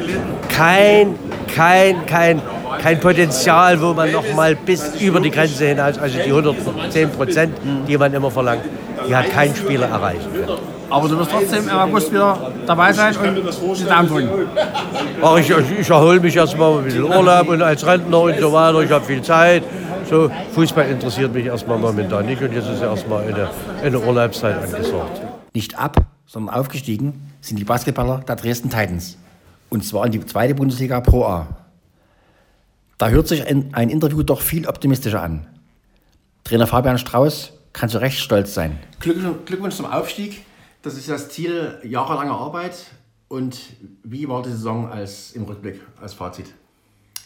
Kein, 0.50 1.16
kein, 1.54 2.06
kein, 2.06 2.42
kein 2.82 3.00
Potenzial, 3.00 3.80
wo 3.80 3.94
man 3.94 4.12
noch 4.12 4.34
mal 4.34 4.56
bis 4.56 4.96
über 5.00 5.20
die 5.20 5.30
Grenze 5.30 5.68
hinaus, 5.68 6.00
also 6.00 6.18
die 6.18 6.32
110 6.32 7.12
Prozent, 7.12 7.58
die 7.88 7.98
man 7.98 8.14
immer 8.14 8.32
verlangt, 8.32 8.64
die 9.08 9.16
hat 9.16 9.30
kein 9.32 9.56
Spieler 9.56 9.88
erreicht. 9.88 10.28
Aber 10.90 11.10
du 11.10 11.18
wirst 11.18 11.32
trotzdem 11.32 11.68
im 11.68 11.76
August 11.76 12.12
wieder 12.12 12.52
dabei 12.66 12.94
sein 12.94 13.16
und 13.18 13.36
die 13.36 13.84
Daumen 13.84 14.08
drücken. 14.08 14.30
Ach, 15.22 15.38
ich, 15.38 15.50
ich 15.50 15.90
erhole 15.90 16.20
mich 16.20 16.36
erstmal 16.36 16.78
ein 16.78 16.84
bisschen 16.86 17.04
Urlaub 17.04 17.50
und 17.50 17.62
als 17.62 17.86
Rentner 17.86 18.22
und 18.22 18.40
so 18.40 18.54
weiter. 18.54 18.82
Ich 18.82 18.92
habe 18.92 19.04
viel 19.04 19.22
Zeit. 19.22 19.64
So, 20.10 20.32
Fußball 20.54 20.88
interessiert 20.90 21.34
mich 21.34 21.46
erstmal 21.46 21.78
momentan 21.78 22.26
nicht 22.26 22.42
und 22.42 22.54
jetzt 22.54 22.70
ist 22.70 22.82
erstmal 22.82 23.24
eine, 23.24 23.50
eine 23.84 24.00
Urlaubszeit 24.00 24.56
angesagt. 24.56 25.22
Nicht 25.54 25.78
ab, 25.78 25.98
sondern 26.26 26.56
aufgestiegen 26.56 27.34
sind 27.42 27.60
die 27.60 27.66
Basketballer 27.66 28.20
der 28.26 28.38
Dresden 28.38 28.70
Titans. 28.70 29.18
Und 29.70 29.84
zwar 29.84 30.06
in 30.06 30.14
die 30.14 30.26
zweite 30.26 30.56
Bundesliga 30.56 31.02
Pro 31.02 31.26
A. 31.26 31.48
Da 32.98 33.10
hört 33.10 33.28
sich 33.28 33.46
ein, 33.46 33.70
ein 33.74 33.90
Interview 33.90 34.24
doch 34.24 34.40
viel 34.40 34.66
optimistischer 34.66 35.22
an. 35.22 35.46
Trainer 36.46 36.68
Fabian 36.68 36.98
Strauß 36.98 37.57
kann 37.78 37.90
zu 37.90 38.00
Recht 38.02 38.20
stolz 38.20 38.54
sein. 38.54 38.80
Glückwunsch 39.00 39.76
zum 39.76 39.86
Aufstieg. 39.86 40.44
Das 40.82 40.98
ist 40.98 41.10
das 41.10 41.30
Ziel 41.30 41.80
jahrelanger 41.84 42.34
Arbeit. 42.34 42.88
Und 43.28 43.60
wie 44.04 44.28
war 44.28 44.42
die 44.42 44.50
Saison 44.50 44.90
als, 44.90 45.34
im 45.34 45.44
Rückblick, 45.44 45.82
als 46.02 46.14
Fazit? 46.14 46.54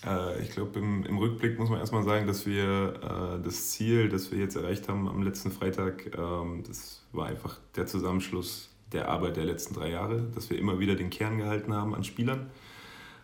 Äh, 0.05 0.41
ich 0.41 0.51
glaube, 0.51 0.79
im, 0.79 1.05
im, 1.05 1.17
Rückblick 1.17 1.59
muss 1.59 1.69
man 1.69 1.79
erstmal 1.79 2.03
sagen, 2.03 2.27
dass 2.27 2.45
wir 2.45 2.93
äh, 3.39 3.43
das 3.43 3.69
Ziel, 3.69 4.09
das 4.09 4.31
wir 4.31 4.39
jetzt 4.39 4.55
erreicht 4.55 4.89
haben 4.89 5.07
am 5.07 5.21
letzten 5.21 5.51
Freitag, 5.51 6.17
ähm, 6.17 6.63
das 6.67 7.03
war 7.11 7.27
einfach 7.27 7.59
der 7.75 7.85
Zusammenschluss 7.85 8.69
der 8.91 9.09
Arbeit 9.09 9.37
der 9.37 9.45
letzten 9.45 9.73
drei 9.73 9.91
Jahre, 9.91 10.23
dass 10.35 10.49
wir 10.49 10.57
immer 10.57 10.79
wieder 10.79 10.95
den 10.95 11.09
Kern 11.09 11.37
gehalten 11.37 11.73
haben 11.73 11.95
an 11.95 12.03
Spielern. 12.03 12.49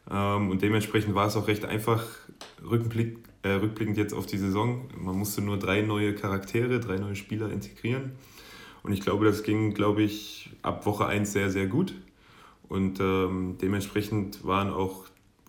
Ähm, 0.10 0.50
und 0.50 0.62
dementsprechend 0.62 1.16
war 1.16 1.28
es 1.28 1.36
auch 1.36 1.48
recht 1.48 1.66
einfach, 1.66 2.04
Rückblick, 2.64 3.18
äh, 3.44 3.50
rückblickend 3.50 3.98
jetzt 3.98 4.14
auf 4.14 4.26
die 4.26 4.38
Saison. 4.38 4.88
Man 4.98 5.18
musste 5.18 5.42
nur 5.42 5.58
drei 5.58 5.82
neue 5.82 6.16
Charaktere, 6.16 6.80
drei 6.80 6.98
neue 6.98 7.16
Spieler 7.16 7.52
integrieren. 7.52 8.12
Und 8.84 8.94
ich 8.94 9.02
glaube, 9.02 9.26
das 9.26 9.44
ging, 9.44 9.74
glaube 9.74 10.04
ich, 10.04 10.52
ab 10.62 10.86
Woche 10.86 11.06
1 11.06 11.34
sehr, 11.34 11.50
sehr 11.50 11.68
gut. 11.68 11.94
Und 12.70 13.00
ähm, 13.00 13.58
dementsprechend 13.62 14.46
waren 14.46 14.70
auch 14.72 15.06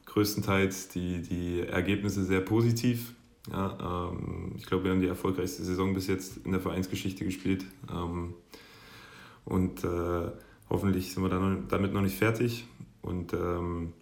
größtenteils 0.07 0.89
die, 0.89 1.23
die 1.23 1.61
Ergebnisse 1.61 2.25
sehr 2.25 2.41
positiv. 2.41 3.15
Ja, 3.51 4.11
ähm, 4.11 4.53
ich 4.57 4.67
glaube, 4.67 4.85
wir 4.85 4.91
haben 4.91 5.01
die 5.01 5.07
erfolgreichste 5.07 5.65
Saison 5.65 5.95
bis 5.95 6.07
jetzt 6.07 6.39
in 6.45 6.53
der 6.53 6.61
Vereinsgeschichte 6.61 7.25
gespielt. 7.25 7.65
Ähm, 7.93 8.35
und 9.45 9.85
äh, 9.85 10.31
hoffentlich 10.69 11.13
sind 11.13 11.23
wir 11.23 11.31
dann 11.31 11.67
damit 11.69 11.93
noch 11.93 12.03
nicht 12.03 12.17
fertig. 12.17 12.67
Und 13.03 13.33
ähm, 13.33 13.93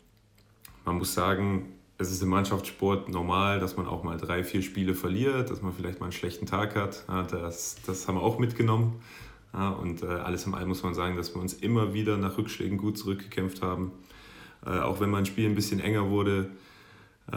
man 0.86 0.96
muss 0.96 1.12
sagen, 1.12 1.74
es 1.98 2.10
ist 2.10 2.22
im 2.22 2.28
Mannschaftssport 2.28 3.08
normal, 3.08 3.60
dass 3.60 3.76
man 3.76 3.86
auch 3.86 4.02
mal 4.02 4.16
drei, 4.16 4.44
vier 4.44 4.62
Spiele 4.62 4.94
verliert, 4.94 5.50
dass 5.50 5.60
man 5.62 5.72
vielleicht 5.72 6.00
mal 6.00 6.06
einen 6.06 6.12
schlechten 6.12 6.46
Tag 6.46 6.76
hat. 6.76 7.04
Das, 7.30 7.76
das 7.86 8.06
haben 8.06 8.16
wir 8.16 8.22
auch 8.22 8.38
mitgenommen. 8.38 9.00
Und 9.52 10.02
äh, 10.02 10.06
alles 10.06 10.44
im 10.44 10.54
allem 10.54 10.68
muss 10.68 10.82
man 10.82 10.94
sagen, 10.94 11.16
dass 11.16 11.34
wir 11.34 11.40
uns 11.40 11.54
immer 11.54 11.94
wieder 11.94 12.18
nach 12.18 12.36
Rückschlägen 12.36 12.76
gut 12.76 12.98
zurückgekämpft 12.98 13.62
haben. 13.62 13.92
Äh, 14.64 14.80
auch 14.80 15.00
wenn 15.00 15.08
mein 15.08 15.24
Spiel 15.24 15.46
ein 15.48 15.54
bisschen 15.54 15.80
enger 15.80 16.10
wurde, 16.10 16.50
äh, 17.32 17.36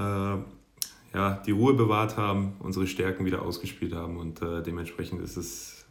ja, 1.14 1.42
die 1.46 1.52
Ruhe 1.52 1.74
bewahrt 1.74 2.18
haben, 2.18 2.54
unsere 2.60 2.86
Stärken 2.86 3.26
wieder 3.26 3.42
ausgespielt 3.42 3.96
haben. 3.96 4.18
Und 4.18 4.42
dementsprechend 4.42 5.22
ist 5.22 5.38
es 5.38 5.88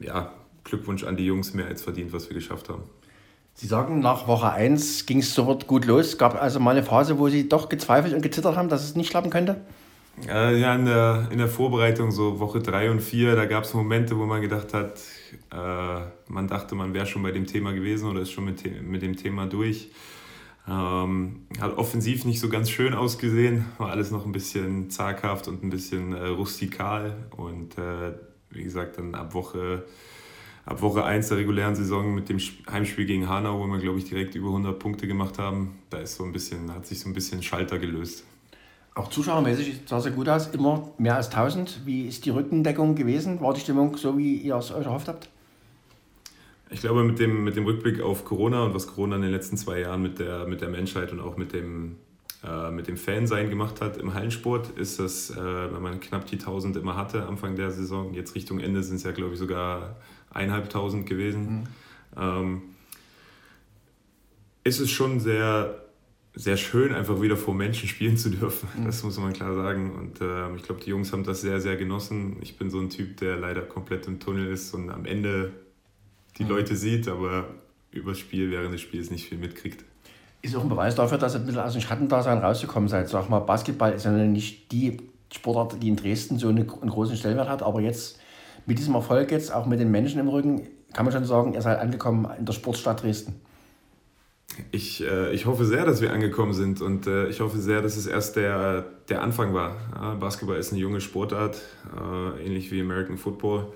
ja, 0.00 0.32
Glückwunsch 0.64 1.04
an 1.04 1.16
die 1.16 1.24
Jungs 1.24 1.54
mehr 1.54 1.66
als 1.66 1.82
verdient, 1.82 2.12
was 2.12 2.28
wir 2.28 2.34
geschafft 2.34 2.68
haben. 2.68 2.82
Sie 3.60 3.66
sagen, 3.66 3.98
nach 3.98 4.28
Woche 4.28 4.52
1 4.52 5.06
ging 5.06 5.18
es 5.18 5.34
sofort 5.34 5.66
gut 5.66 5.84
los. 5.84 6.16
Gab 6.16 6.40
also 6.40 6.60
mal 6.60 6.70
eine 6.70 6.84
Phase, 6.84 7.18
wo 7.18 7.28
Sie 7.28 7.48
doch 7.48 7.68
gezweifelt 7.68 8.14
und 8.14 8.22
gezittert 8.22 8.54
haben, 8.54 8.68
dass 8.68 8.84
es 8.84 8.94
nicht 8.94 9.10
klappen 9.10 9.30
könnte? 9.30 9.60
Ja, 10.24 10.74
in 10.76 10.84
der, 10.84 11.26
in 11.32 11.38
der 11.38 11.48
Vorbereitung, 11.48 12.12
so 12.12 12.38
Woche 12.38 12.60
3 12.60 12.92
und 12.92 13.00
4, 13.00 13.34
da 13.34 13.46
gab 13.46 13.64
es 13.64 13.74
Momente, 13.74 14.16
wo 14.16 14.26
man 14.26 14.42
gedacht 14.42 14.74
hat, 14.74 15.00
äh, 15.52 16.00
man 16.28 16.46
dachte, 16.46 16.76
man 16.76 16.94
wäre 16.94 17.06
schon 17.06 17.24
bei 17.24 17.32
dem 17.32 17.46
Thema 17.46 17.72
gewesen 17.72 18.08
oder 18.08 18.20
ist 18.20 18.30
schon 18.30 18.44
mit, 18.44 18.62
mit 18.80 19.02
dem 19.02 19.16
Thema 19.16 19.46
durch. 19.46 19.90
Ähm, 20.68 21.46
hat 21.60 21.76
offensiv 21.78 22.24
nicht 22.26 22.38
so 22.38 22.48
ganz 22.48 22.70
schön 22.70 22.94
ausgesehen, 22.94 23.64
war 23.78 23.90
alles 23.90 24.12
noch 24.12 24.24
ein 24.24 24.32
bisschen 24.32 24.88
zaghaft 24.90 25.48
und 25.48 25.64
ein 25.64 25.70
bisschen 25.70 26.12
äh, 26.12 26.28
rustikal. 26.28 27.16
Und 27.36 27.76
äh, 27.76 28.12
wie 28.50 28.62
gesagt, 28.62 28.98
dann 28.98 29.16
ab 29.16 29.34
Woche 29.34 29.84
ab 30.68 30.82
Woche 30.82 31.02
1 31.02 31.28
der 31.28 31.38
regulären 31.38 31.74
Saison 31.74 32.14
mit 32.14 32.28
dem 32.28 32.38
Heimspiel 32.70 33.06
gegen 33.06 33.28
Hanau, 33.28 33.58
wo 33.58 33.66
wir, 33.66 33.78
glaube 33.78 33.98
ich, 33.98 34.04
direkt 34.04 34.34
über 34.34 34.48
100 34.48 34.78
Punkte 34.78 35.06
gemacht 35.06 35.38
haben, 35.38 35.78
da 35.88 35.98
ist 35.98 36.16
so 36.16 36.24
ein 36.24 36.32
bisschen, 36.32 36.72
hat 36.74 36.86
sich 36.86 37.00
so 37.00 37.08
ein 37.08 37.14
bisschen 37.14 37.42
Schalter 37.42 37.78
gelöst. 37.78 38.24
Auch 38.94 39.08
zuschauermäßig 39.08 39.80
sah 39.86 39.98
es 39.98 40.04
ja 40.04 40.10
gut 40.10 40.28
aus, 40.28 40.48
immer 40.48 40.90
mehr 40.98 41.16
als 41.16 41.28
1000. 41.28 41.86
Wie 41.86 42.06
ist 42.06 42.26
die 42.26 42.30
Rückendeckung 42.30 42.96
gewesen? 42.96 43.40
War 43.40 43.54
die 43.54 43.60
Stimmung 43.60 43.96
so, 43.96 44.18
wie 44.18 44.36
ihr 44.36 44.56
es 44.56 44.70
euch 44.70 44.84
erhofft 44.84 45.08
habt? 45.08 45.30
Ich 46.70 46.80
glaube, 46.80 47.02
mit 47.02 47.18
dem, 47.18 47.44
mit 47.44 47.56
dem 47.56 47.64
Rückblick 47.64 48.02
auf 48.02 48.26
Corona 48.26 48.64
und 48.64 48.74
was 48.74 48.88
Corona 48.88 49.16
in 49.16 49.22
den 49.22 49.30
letzten 49.30 49.56
zwei 49.56 49.80
Jahren 49.80 50.02
mit 50.02 50.18
der, 50.18 50.46
mit 50.46 50.60
der 50.60 50.68
Menschheit 50.68 51.12
und 51.12 51.20
auch 51.20 51.38
mit 51.38 51.54
dem, 51.54 51.96
äh, 52.44 52.70
mit 52.70 52.88
dem 52.88 52.98
Fansein 52.98 53.48
gemacht 53.48 53.80
hat 53.80 53.96
im 53.96 54.12
Hallensport, 54.12 54.76
ist 54.76 54.98
das, 54.98 55.30
äh, 55.30 55.36
wenn 55.36 55.80
man 55.80 55.98
knapp 56.00 56.26
die 56.26 56.36
1000 56.36 56.76
immer 56.76 56.94
hatte 56.94 57.26
Anfang 57.26 57.56
der 57.56 57.70
Saison, 57.70 58.12
jetzt 58.12 58.34
Richtung 58.34 58.60
Ende 58.60 58.82
sind 58.82 58.96
es 58.96 59.04
ja, 59.04 59.12
glaube 59.12 59.32
ich, 59.32 59.38
sogar 59.38 59.96
eineinhalbtausend 60.30 61.06
gewesen, 61.06 61.68
mhm. 62.16 62.20
ähm, 62.20 62.62
ist 64.64 64.80
es 64.80 64.90
schon 64.90 65.20
sehr, 65.20 65.82
sehr 66.34 66.56
schön, 66.56 66.94
einfach 66.94 67.20
wieder 67.20 67.36
vor 67.36 67.54
Menschen 67.54 67.88
spielen 67.88 68.16
zu 68.16 68.30
dürfen. 68.30 68.68
Mhm. 68.78 68.86
Das 68.86 69.02
muss 69.02 69.18
man 69.18 69.32
klar 69.32 69.54
sagen. 69.54 69.94
Und 69.96 70.20
äh, 70.20 70.54
ich 70.56 70.62
glaube, 70.62 70.80
die 70.82 70.90
Jungs 70.90 71.12
haben 71.12 71.24
das 71.24 71.40
sehr, 71.40 71.60
sehr 71.60 71.76
genossen. 71.76 72.36
Ich 72.40 72.58
bin 72.58 72.70
so 72.70 72.78
ein 72.78 72.90
Typ, 72.90 73.16
der 73.16 73.36
leider 73.36 73.62
komplett 73.62 74.06
im 74.06 74.20
Tunnel 74.20 74.52
ist 74.52 74.74
und 74.74 74.90
am 74.90 75.04
Ende 75.04 75.52
die 76.38 76.44
mhm. 76.44 76.50
Leute 76.50 76.76
sieht, 76.76 77.08
aber 77.08 77.48
übers 77.90 78.18
Spiel 78.18 78.50
während 78.50 78.72
des 78.72 78.80
Spiels 78.80 79.10
nicht 79.10 79.28
viel 79.28 79.38
mitkriegt. 79.38 79.84
Ist 80.40 80.54
auch 80.54 80.62
ein 80.62 80.68
Beweis 80.68 80.94
dafür, 80.94 81.18
dass 81.18 81.34
ihr 81.34 81.40
ein 81.40 81.46
bisschen 81.46 81.62
aus 81.62 81.72
dem 81.72 81.82
Schattendasein 81.82 82.38
rausgekommen 82.38 82.88
seid. 82.88 83.08
Sag 83.08 83.28
mal, 83.28 83.40
Basketball 83.40 83.92
ist 83.92 84.04
ja 84.04 84.12
nicht 84.12 84.70
die 84.70 84.98
Sportart, 85.32 85.82
die 85.82 85.88
in 85.88 85.96
Dresden 85.96 86.38
so 86.38 86.48
einen 86.48 86.66
großen 86.66 87.16
Stellenwert 87.16 87.48
hat, 87.48 87.62
aber 87.62 87.80
jetzt 87.80 88.20
mit 88.66 88.78
diesem 88.78 88.94
Erfolg 88.94 89.30
jetzt, 89.30 89.52
auch 89.52 89.66
mit 89.66 89.80
den 89.80 89.90
Menschen 89.90 90.20
im 90.20 90.28
Rücken, 90.28 90.66
kann 90.92 91.04
man 91.04 91.12
schon 91.12 91.24
sagen, 91.24 91.54
ihr 91.54 91.62
seid 91.62 91.78
angekommen 91.78 92.28
in 92.38 92.44
der 92.44 92.52
Sportstadt 92.52 93.02
Dresden. 93.02 93.40
Ich, 94.72 95.04
äh, 95.04 95.32
ich 95.32 95.46
hoffe 95.46 95.64
sehr, 95.64 95.84
dass 95.84 96.00
wir 96.00 96.12
angekommen 96.12 96.52
sind 96.52 96.80
und 96.80 97.06
äh, 97.06 97.28
ich 97.28 97.40
hoffe 97.40 97.58
sehr, 97.58 97.82
dass 97.82 97.96
es 97.96 98.06
erst 98.06 98.36
der, 98.36 98.84
der 99.08 99.22
Anfang 99.22 99.54
war. 99.54 99.76
Ja, 99.94 100.14
Basketball 100.14 100.56
ist 100.56 100.72
eine 100.72 100.80
junge 100.80 101.00
Sportart, 101.00 101.60
äh, 101.96 102.44
ähnlich 102.44 102.70
wie 102.72 102.80
American 102.80 103.18
Football 103.18 103.72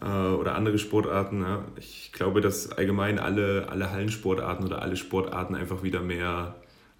äh, 0.00 0.06
oder 0.06 0.54
andere 0.54 0.78
Sportarten. 0.78 1.42
Ja. 1.42 1.64
Ich 1.76 2.12
glaube, 2.12 2.40
dass 2.40 2.70
allgemein 2.72 3.18
alle, 3.18 3.68
alle 3.70 3.90
Hallensportarten 3.90 4.66
oder 4.66 4.82
alle 4.82 4.96
Sportarten 4.96 5.54
einfach 5.54 5.82
wieder 5.82 6.00
mehr, 6.00 6.56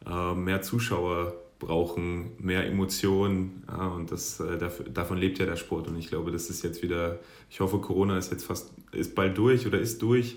äh, 0.07 0.35
mehr 0.35 0.63
Zuschauer 0.63 1.35
brauchen, 1.63 2.33
mehr 2.39 2.67
Emotionen. 2.67 3.65
Ja, 3.69 3.89
und 3.89 4.13
das, 4.13 4.41
äh, 4.41 4.59
davon 4.93 5.19
lebt 5.19 5.39
ja 5.39 5.47
der 5.47 5.57
Sport. 5.57 5.89
Und 5.89 5.97
ich 5.99 6.09
glaube, 6.09 6.31
das 6.31 6.51
ist 6.51 6.63
jetzt 6.63 6.83
wieder, 6.83 7.19
ich 7.51 7.61
hoffe, 7.61 7.79
Corona 7.79 8.19
ist 8.19 8.31
jetzt 8.31 8.45
fast, 8.45 8.73
ist 8.93 9.15
bald 9.15 9.39
durch 9.39 9.67
oder 9.67 9.79
ist 9.79 10.03
durch 10.03 10.37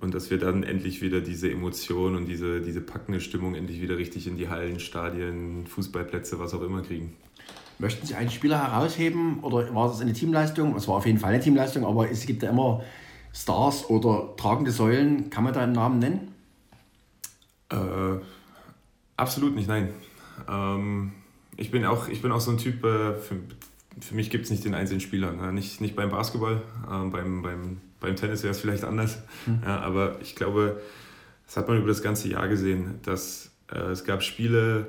und 0.00 0.14
dass 0.14 0.30
wir 0.30 0.38
dann 0.38 0.62
endlich 0.62 1.02
wieder 1.02 1.20
diese 1.20 1.50
Emotionen 1.50 2.16
und 2.16 2.26
diese, 2.26 2.60
diese 2.60 2.80
packende 2.80 3.20
Stimmung 3.20 3.54
endlich 3.54 3.80
wieder 3.80 3.98
richtig 3.98 4.26
in 4.26 4.36
die 4.36 4.48
Hallen, 4.48 4.80
Stadien, 4.80 5.66
Fußballplätze, 5.66 6.38
was 6.38 6.54
auch 6.54 6.62
immer 6.62 6.82
kriegen. 6.82 7.16
Möchten 7.78 8.06
Sie 8.06 8.14
einen 8.14 8.30
Spieler 8.30 8.62
herausheben 8.62 9.40
oder 9.40 9.74
war 9.74 9.88
das 9.88 10.00
eine 10.00 10.12
Teamleistung? 10.12 10.76
Es 10.76 10.88
war 10.88 10.96
auf 10.96 11.06
jeden 11.06 11.18
Fall 11.18 11.32
eine 11.32 11.42
Teamleistung, 11.42 11.84
aber 11.84 12.10
es 12.10 12.26
gibt 12.26 12.42
ja 12.42 12.50
immer 12.50 12.82
Stars 13.32 13.88
oder 13.90 14.34
tragende 14.36 14.70
Säulen. 14.70 15.30
Kann 15.30 15.44
man 15.44 15.52
da 15.52 15.62
einen 15.62 15.72
Namen 15.72 15.98
nennen? 15.98 16.34
Äh, 17.70 18.20
absolut 19.16 19.54
nicht, 19.54 19.68
nein. 19.68 19.88
Ähm, 20.48 21.12
ich, 21.56 21.70
bin 21.70 21.84
auch, 21.84 22.08
ich 22.08 22.22
bin 22.22 22.32
auch 22.32 22.40
so 22.40 22.50
ein 22.50 22.58
Typ, 22.58 22.84
äh, 22.84 23.14
für, 23.14 23.36
für 24.00 24.14
mich 24.14 24.30
gibt 24.30 24.44
es 24.44 24.50
nicht 24.50 24.64
den 24.64 24.74
einzelnen 24.74 25.00
Spieler. 25.00 25.32
Ne? 25.32 25.52
Nicht, 25.52 25.80
nicht 25.80 25.96
beim 25.96 26.10
Basketball, 26.10 26.62
äh, 26.86 27.08
beim, 27.10 27.42
beim 27.42 27.78
beim 28.02 28.16
Tennis 28.16 28.42
wäre 28.42 28.50
es 28.50 28.60
vielleicht 28.60 28.84
anders. 28.84 29.22
Mhm. 29.46 29.60
Ja, 29.64 29.80
aber 29.80 30.16
ich 30.20 30.36
glaube, 30.36 30.82
das 31.46 31.56
hat 31.56 31.68
man 31.68 31.78
über 31.78 31.88
das 31.88 32.02
ganze 32.02 32.28
Jahr 32.28 32.48
gesehen, 32.48 32.98
dass 33.04 33.50
äh, 33.72 33.78
es 33.78 34.04
gab 34.04 34.22
Spiele, 34.22 34.88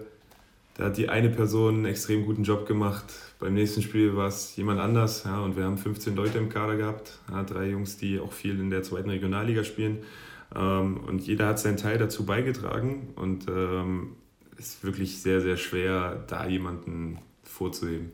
da 0.75 0.85
hat 0.85 0.97
die 0.97 1.07
eine 1.07 1.29
Person 1.29 1.75
einen 1.75 1.85
extrem 1.85 2.25
guten 2.25 2.43
Job 2.43 2.67
gemacht. 2.67 3.05
Beim 3.39 3.53
nächsten 3.53 3.81
Spiel 3.81 4.15
war 4.15 4.27
es 4.27 4.55
jemand 4.55 4.79
anders. 4.79 5.23
Ja, 5.23 5.39
und 5.39 5.55
wir 5.55 5.63
haben 5.65 5.77
15 5.77 6.15
Leute 6.15 6.39
im 6.39 6.49
Kader 6.49 6.75
gehabt. 6.75 7.19
Ja, 7.31 7.43
drei 7.43 7.69
Jungs, 7.69 7.97
die 7.97 8.19
auch 8.19 8.33
viel 8.33 8.59
in 8.59 8.71
der 8.71 8.81
zweiten 8.81 9.09
Regionalliga 9.09 9.63
spielen. 9.63 9.99
Ähm, 10.55 10.97
und 11.07 11.21
jeder 11.21 11.47
hat 11.47 11.59
seinen 11.59 11.77
Teil 11.77 11.99
dazu 11.99 12.25
beigetragen. 12.25 13.09
Und 13.15 13.47
ähm, 13.47 14.15
ist 14.57 14.83
wirklich 14.83 15.21
sehr, 15.21 15.41
sehr 15.41 15.57
schwer, 15.57 16.23
da 16.27 16.47
jemanden 16.47 17.19
vorzuheben. 17.43 18.11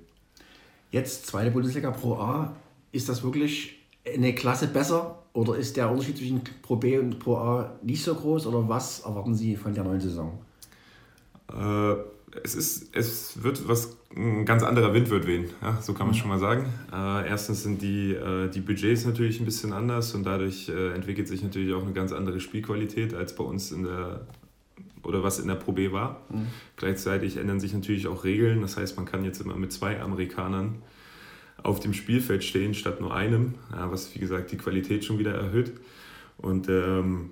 Jetzt 0.92 1.28
zweite 1.28 1.52
Bundesliga 1.52 1.92
Pro 1.92 2.16
A. 2.16 2.56
Ist 2.92 3.10
das 3.10 3.24
wirklich 3.24 3.78
eine 4.06 4.34
Klasse 4.34 4.68
besser 4.68 5.24
oder 5.34 5.56
ist 5.56 5.78
der 5.78 5.92
Unterschied 5.92 6.18
zwischen 6.18 6.42
Pro 6.62 6.76
B 6.76 6.98
und 6.98 7.20
Pro 7.20 7.38
A 7.38 7.80
nicht 7.84 8.04
so 8.04 8.16
groß 8.16 8.48
oder 8.48 8.68
was 8.68 9.02
erwarten 9.02 9.36
Sie 9.36 9.56
von 9.56 9.74
der 9.74 9.84
neuen 9.84 10.02
Saison? 10.02 10.40
Äh, 11.54 11.96
es, 12.44 12.56
ist, 12.56 12.96
es 12.96 13.44
wird 13.44 13.68
was, 13.68 13.98
ein 14.16 14.46
ganz 14.46 14.64
anderer 14.64 14.94
Wind 14.94 15.10
wird 15.10 15.28
wehen, 15.28 15.46
ja, 15.62 15.80
so 15.82 15.94
kann 15.94 16.08
man 16.08 16.16
mhm. 16.16 16.20
schon 16.20 16.30
mal 16.30 16.40
sagen. 16.40 16.66
Äh, 16.92 17.30
erstens 17.30 17.64
sind 17.64 17.82
die, 17.82 18.14
äh, 18.14 18.50
die 18.50 18.62
Budgets 18.62 19.06
natürlich 19.06 19.40
ein 19.40 19.46
bisschen 19.46 19.74
anders 19.74 20.16
und 20.16 20.24
dadurch 20.24 20.70
entwickelt 20.70 21.28
sich 21.28 21.44
natürlich 21.44 21.74
auch 21.74 21.84
eine 21.84 21.94
ganz 21.94 22.12
andere 22.12 22.40
Spielqualität 22.40 23.14
als 23.14 23.36
bei 23.36 23.44
uns 23.44 23.72
in 23.72 23.84
der 23.84 24.22
oder 25.04 25.24
was 25.24 25.40
in 25.40 25.48
der 25.48 25.56
Pro 25.56 25.72
B 25.72 25.92
war. 25.92 26.22
Mhm. 26.30 26.48
Gleichzeitig 26.76 27.38
ändern 27.38 27.60
sich 27.60 27.74
natürlich 27.74 28.08
auch 28.08 28.24
Regeln, 28.24 28.62
das 28.62 28.78
heißt, 28.78 28.96
man 28.98 29.06
kann 29.06 29.24
jetzt 29.24 29.42
immer 29.42 29.56
mit 29.56 29.72
zwei 29.72 30.02
Amerikanern 30.02 30.82
auf 31.64 31.80
dem 31.80 31.94
Spielfeld 31.94 32.44
stehen 32.44 32.74
statt 32.74 33.02
nur 33.02 33.14
einem, 33.14 33.56
ja, 33.72 33.92
was 33.92 34.14
wie 34.16 34.20
gesagt 34.20 34.52
die 34.52 34.58
Qualität 34.58 35.06
schon 35.06 35.20
wieder 35.20 35.34
erhöht. 35.34 35.74
Und 36.38 36.70
ähm, 36.70 37.32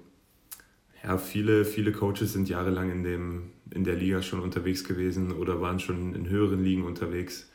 ja, 1.04 1.18
viele, 1.18 1.64
viele 1.64 1.92
Coaches 1.92 2.34
sind 2.34 2.50
jahrelang 2.50 2.92
in, 2.92 3.04
dem, 3.04 3.44
in 3.72 3.84
der 3.84 3.96
Liga 3.96 4.22
schon 4.22 4.42
unterwegs 4.42 4.84
gewesen 4.84 5.32
oder 5.32 5.62
waren 5.62 5.80
schon 5.80 6.14
in 6.14 6.28
höheren 6.28 6.64
Ligen 6.64 6.84
unterwegs. 6.84 7.50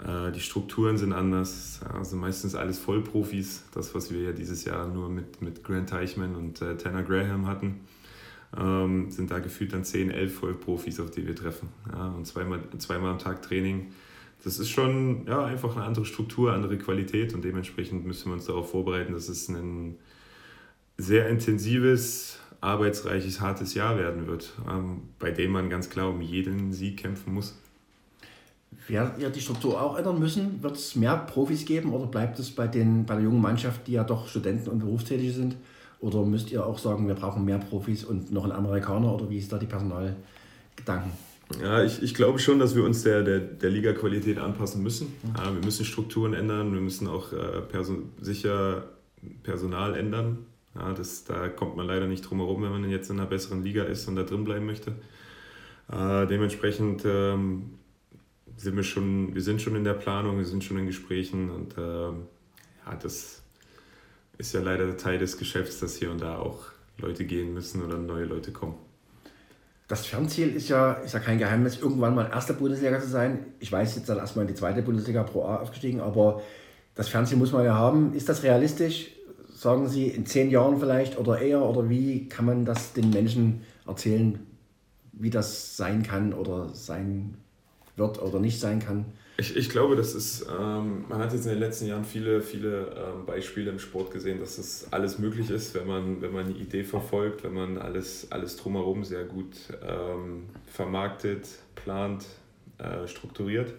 Äh, 0.00 0.32
die 0.32 0.40
Strukturen 0.40 0.96
sind 0.96 1.12
anders, 1.12 1.80
also 1.92 2.16
meistens 2.16 2.54
alles 2.54 2.78
Vollprofis, 2.78 3.64
das, 3.74 3.94
was 3.94 4.12
wir 4.12 4.22
ja 4.22 4.32
dieses 4.32 4.64
Jahr 4.64 4.86
nur 4.86 5.08
mit, 5.08 5.42
mit 5.42 5.64
Grant 5.64 5.88
Teichmann 5.88 6.36
und 6.36 6.62
äh, 6.62 6.76
Tanner 6.76 7.02
Graham 7.02 7.46
hatten. 7.46 7.80
Ähm, 8.58 9.10
sind 9.10 9.30
da 9.30 9.38
gefühlt 9.38 9.72
dann 9.72 9.84
10, 9.84 10.10
11 10.10 10.34
Vollprofis, 10.34 11.00
auf 11.00 11.10
die 11.10 11.26
wir 11.26 11.34
treffen. 11.34 11.68
Ja, 11.90 12.08
und 12.08 12.26
zweimal, 12.26 12.60
zweimal 12.78 13.12
am 13.12 13.18
Tag 13.18 13.42
Training 13.42 13.92
das 14.44 14.58
ist 14.58 14.70
schon 14.70 15.26
ja, 15.26 15.44
einfach 15.44 15.76
eine 15.76 15.84
andere 15.84 16.04
Struktur, 16.04 16.52
andere 16.52 16.76
Qualität 16.78 17.34
und 17.34 17.44
dementsprechend 17.44 18.04
müssen 18.04 18.26
wir 18.26 18.34
uns 18.34 18.46
darauf 18.46 18.70
vorbereiten, 18.70 19.12
dass 19.12 19.28
es 19.28 19.48
ein 19.48 19.96
sehr 20.98 21.28
intensives, 21.28 22.38
arbeitsreiches, 22.60 23.40
hartes 23.40 23.74
Jahr 23.74 23.96
werden 23.96 24.26
wird, 24.26 24.52
ähm, 24.68 25.02
bei 25.18 25.30
dem 25.30 25.52
man 25.52 25.70
ganz 25.70 25.90
klar 25.90 26.10
um 26.10 26.20
jeden 26.20 26.72
Sieg 26.72 26.98
kämpfen 26.98 27.34
muss. 27.34 27.56
Werdet 28.88 29.18
ihr 29.18 29.30
die 29.30 29.40
Struktur 29.40 29.80
auch 29.80 29.96
ändern 29.96 30.18
müssen? 30.18 30.62
Wird 30.62 30.76
es 30.76 30.96
mehr 30.96 31.16
Profis 31.16 31.64
geben 31.64 31.92
oder 31.92 32.06
bleibt 32.06 32.38
es 32.38 32.50
bei, 32.50 32.66
den, 32.66 33.04
bei 33.06 33.14
der 33.14 33.24
jungen 33.24 33.40
Mannschaft, 33.40 33.86
die 33.86 33.92
ja 33.92 34.02
doch 34.02 34.26
Studenten 34.26 34.70
und 34.70 34.80
Berufstätige 34.80 35.30
sind? 35.30 35.56
Oder 36.02 36.24
müsst 36.24 36.50
ihr 36.50 36.66
auch 36.66 36.78
sagen, 36.78 37.06
wir 37.06 37.14
brauchen 37.14 37.44
mehr 37.44 37.58
Profis 37.58 38.02
und 38.04 38.32
noch 38.32 38.42
einen 38.42 38.52
Amerikaner 38.52 39.14
oder 39.14 39.30
wie 39.30 39.38
ist 39.38 39.52
da 39.52 39.58
die 39.58 39.66
Personalgedanken? 39.66 41.12
Ja, 41.62 41.84
ich, 41.84 42.02
ich 42.02 42.14
glaube 42.14 42.40
schon, 42.40 42.58
dass 42.58 42.74
wir 42.74 42.82
uns 42.82 43.04
der, 43.04 43.22
der, 43.22 43.38
der 43.38 43.70
Liga-Qualität 43.70 44.38
anpassen 44.38 44.82
müssen. 44.82 45.14
Mhm. 45.22 45.54
Wir 45.54 45.64
müssen 45.64 45.84
Strukturen 45.84 46.34
ändern, 46.34 46.72
wir 46.72 46.80
müssen 46.80 47.06
auch 47.06 47.32
äh, 47.32 47.60
Person, 47.60 48.10
sicher 48.20 48.88
Personal 49.44 49.94
ändern. 49.94 50.38
Ja, 50.74 50.92
das, 50.92 51.22
da 51.22 51.48
kommt 51.48 51.76
man 51.76 51.86
leider 51.86 52.08
nicht 52.08 52.28
drum 52.28 52.38
herum, 52.38 52.62
wenn 52.64 52.72
man 52.72 52.90
jetzt 52.90 53.08
in 53.08 53.20
einer 53.20 53.28
besseren 53.28 53.62
Liga 53.62 53.84
ist 53.84 54.08
und 54.08 54.16
da 54.16 54.24
drin 54.24 54.42
bleiben 54.42 54.66
möchte. 54.66 54.96
Äh, 55.88 56.26
dementsprechend 56.26 57.04
ähm, 57.04 57.74
sind 58.56 58.74
wir 58.74 58.82
schon, 58.82 59.36
wir 59.36 59.42
sind 59.42 59.62
schon 59.62 59.76
in 59.76 59.84
der 59.84 59.94
Planung, 59.94 60.38
wir 60.38 60.46
sind 60.46 60.64
schon 60.64 60.78
in 60.78 60.86
Gesprächen 60.86 61.48
und 61.50 61.78
äh, 61.78 61.80
ja, 61.80 62.96
das 63.00 63.41
ist 64.42 64.52
ja 64.54 64.60
leider 64.60 64.96
Teil 64.96 65.18
des 65.18 65.38
Geschäfts, 65.38 65.78
dass 65.78 65.96
hier 65.96 66.10
und 66.10 66.20
da 66.20 66.36
auch 66.36 66.58
Leute 66.98 67.24
gehen 67.24 67.54
müssen 67.54 67.80
oder 67.80 67.96
neue 67.96 68.24
Leute 68.24 68.50
kommen. 68.50 68.74
Das 69.86 70.04
Fernziel 70.04 70.56
ist 70.56 70.68
ja, 70.68 70.94
ist 70.94 71.14
ja 71.14 71.20
kein 71.20 71.38
Geheimnis, 71.38 71.78
irgendwann 71.80 72.16
mal 72.16 72.28
erster 72.28 72.54
Bundesliga 72.54 73.00
zu 73.00 73.08
sein. 73.08 73.46
Ich 73.60 73.70
weiß 73.70 73.94
jetzt 73.94 74.08
dann 74.08 74.18
erstmal 74.18 74.44
in 74.44 74.48
die 74.48 74.58
zweite 74.58 74.82
Bundesliga 74.82 75.22
Pro 75.22 75.44
A 75.44 75.58
aufgestiegen, 75.58 76.00
aber 76.00 76.42
das 76.96 77.08
Fernziel 77.08 77.38
muss 77.38 77.52
man 77.52 77.64
ja 77.64 77.74
haben. 77.74 78.14
Ist 78.14 78.28
das 78.28 78.42
realistisch? 78.42 79.12
Sagen 79.54 79.88
Sie 79.88 80.08
in 80.08 80.26
zehn 80.26 80.50
Jahren 80.50 80.80
vielleicht 80.80 81.18
oder 81.18 81.40
eher? 81.40 81.62
Oder 81.62 81.88
wie 81.88 82.28
kann 82.28 82.44
man 82.44 82.64
das 82.64 82.94
den 82.94 83.10
Menschen 83.10 83.62
erzählen, 83.86 84.40
wie 85.12 85.30
das 85.30 85.76
sein 85.76 86.02
kann 86.02 86.32
oder 86.32 86.70
sein 86.74 87.36
wird 87.94 88.20
oder 88.20 88.40
nicht 88.40 88.58
sein 88.58 88.80
kann? 88.80 89.04
Ich, 89.38 89.56
ich 89.56 89.70
glaube, 89.70 89.96
das 89.96 90.14
ist, 90.14 90.46
ähm, 90.48 91.06
man 91.08 91.18
hat 91.18 91.32
jetzt 91.32 91.46
in 91.46 91.52
den 91.52 91.58
letzten 91.58 91.86
Jahren 91.86 92.04
viele, 92.04 92.42
viele 92.42 92.94
ähm, 92.96 93.26
Beispiele 93.26 93.70
im 93.70 93.78
Sport 93.78 94.12
gesehen, 94.12 94.40
dass 94.40 94.56
das 94.56 94.88
alles 94.92 95.18
möglich 95.18 95.50
ist, 95.50 95.74
wenn 95.74 95.86
man, 95.86 96.20
wenn 96.20 96.32
man 96.32 96.46
eine 96.46 96.54
Idee 96.54 96.84
verfolgt, 96.84 97.42
wenn 97.42 97.54
man 97.54 97.78
alles, 97.78 98.30
alles 98.30 98.56
drumherum 98.56 99.04
sehr 99.04 99.24
gut 99.24 99.56
ähm, 99.86 100.44
vermarktet, 100.66 101.48
plant, 101.74 102.26
äh, 102.78 103.08
strukturiert. 103.08 103.70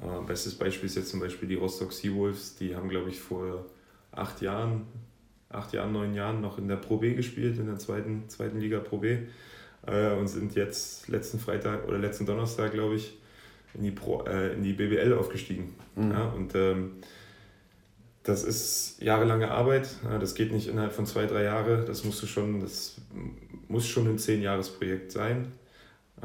Äh, 0.00 0.26
bestes 0.26 0.54
Beispiel 0.54 0.86
ist 0.86 0.96
jetzt 0.96 1.10
zum 1.10 1.20
Beispiel 1.20 1.48
die 1.48 1.56
Rostock 1.56 1.92
Seawolves, 1.92 2.56
die 2.56 2.74
haben, 2.74 2.88
glaube 2.88 3.10
ich, 3.10 3.20
vor 3.20 3.66
acht 4.12 4.40
Jahren 4.40 4.86
acht 5.48 5.72
Jahren, 5.72 5.92
neun 5.92 6.14
Jahren 6.14 6.40
noch 6.40 6.58
in 6.58 6.68
der 6.68 6.76
Pro 6.76 6.98
B 6.98 7.14
gespielt, 7.14 7.58
in 7.58 7.66
der 7.66 7.78
zweiten, 7.78 8.28
zweiten 8.28 8.60
Liga 8.60 8.80
Pro 8.80 8.98
B 8.98 9.18
äh, 9.86 10.12
und 10.14 10.28
sind 10.28 10.54
jetzt 10.54 11.08
letzten 11.08 11.38
Freitag 11.38 11.86
oder 11.86 11.98
letzten 11.98 12.26
Donnerstag, 12.26 12.72
glaube 12.72 12.96
ich, 12.96 13.16
in 13.74 13.82
die, 13.82 13.90
Pro, 13.90 14.24
äh, 14.24 14.54
in 14.54 14.62
die 14.62 14.72
BBL 14.72 15.12
aufgestiegen. 15.14 15.74
Mhm. 15.94 16.10
Ja, 16.10 16.24
und 16.28 16.54
ähm, 16.54 16.92
das 18.22 18.42
ist 18.42 19.00
jahrelange 19.00 19.50
Arbeit. 19.50 19.88
Das 20.20 20.34
geht 20.34 20.52
nicht 20.52 20.68
innerhalb 20.68 20.92
von 20.92 21.06
zwei, 21.06 21.26
drei 21.26 21.44
Jahren. 21.44 21.86
Das 21.86 22.04
musst 22.04 22.20
du 22.22 22.26
schon, 22.26 22.60
das 22.60 23.00
muss 23.68 23.86
schon 23.86 24.08
ein 24.08 24.18
Zehn-Jahres-Projekt 24.18 25.12
sein. 25.12 25.52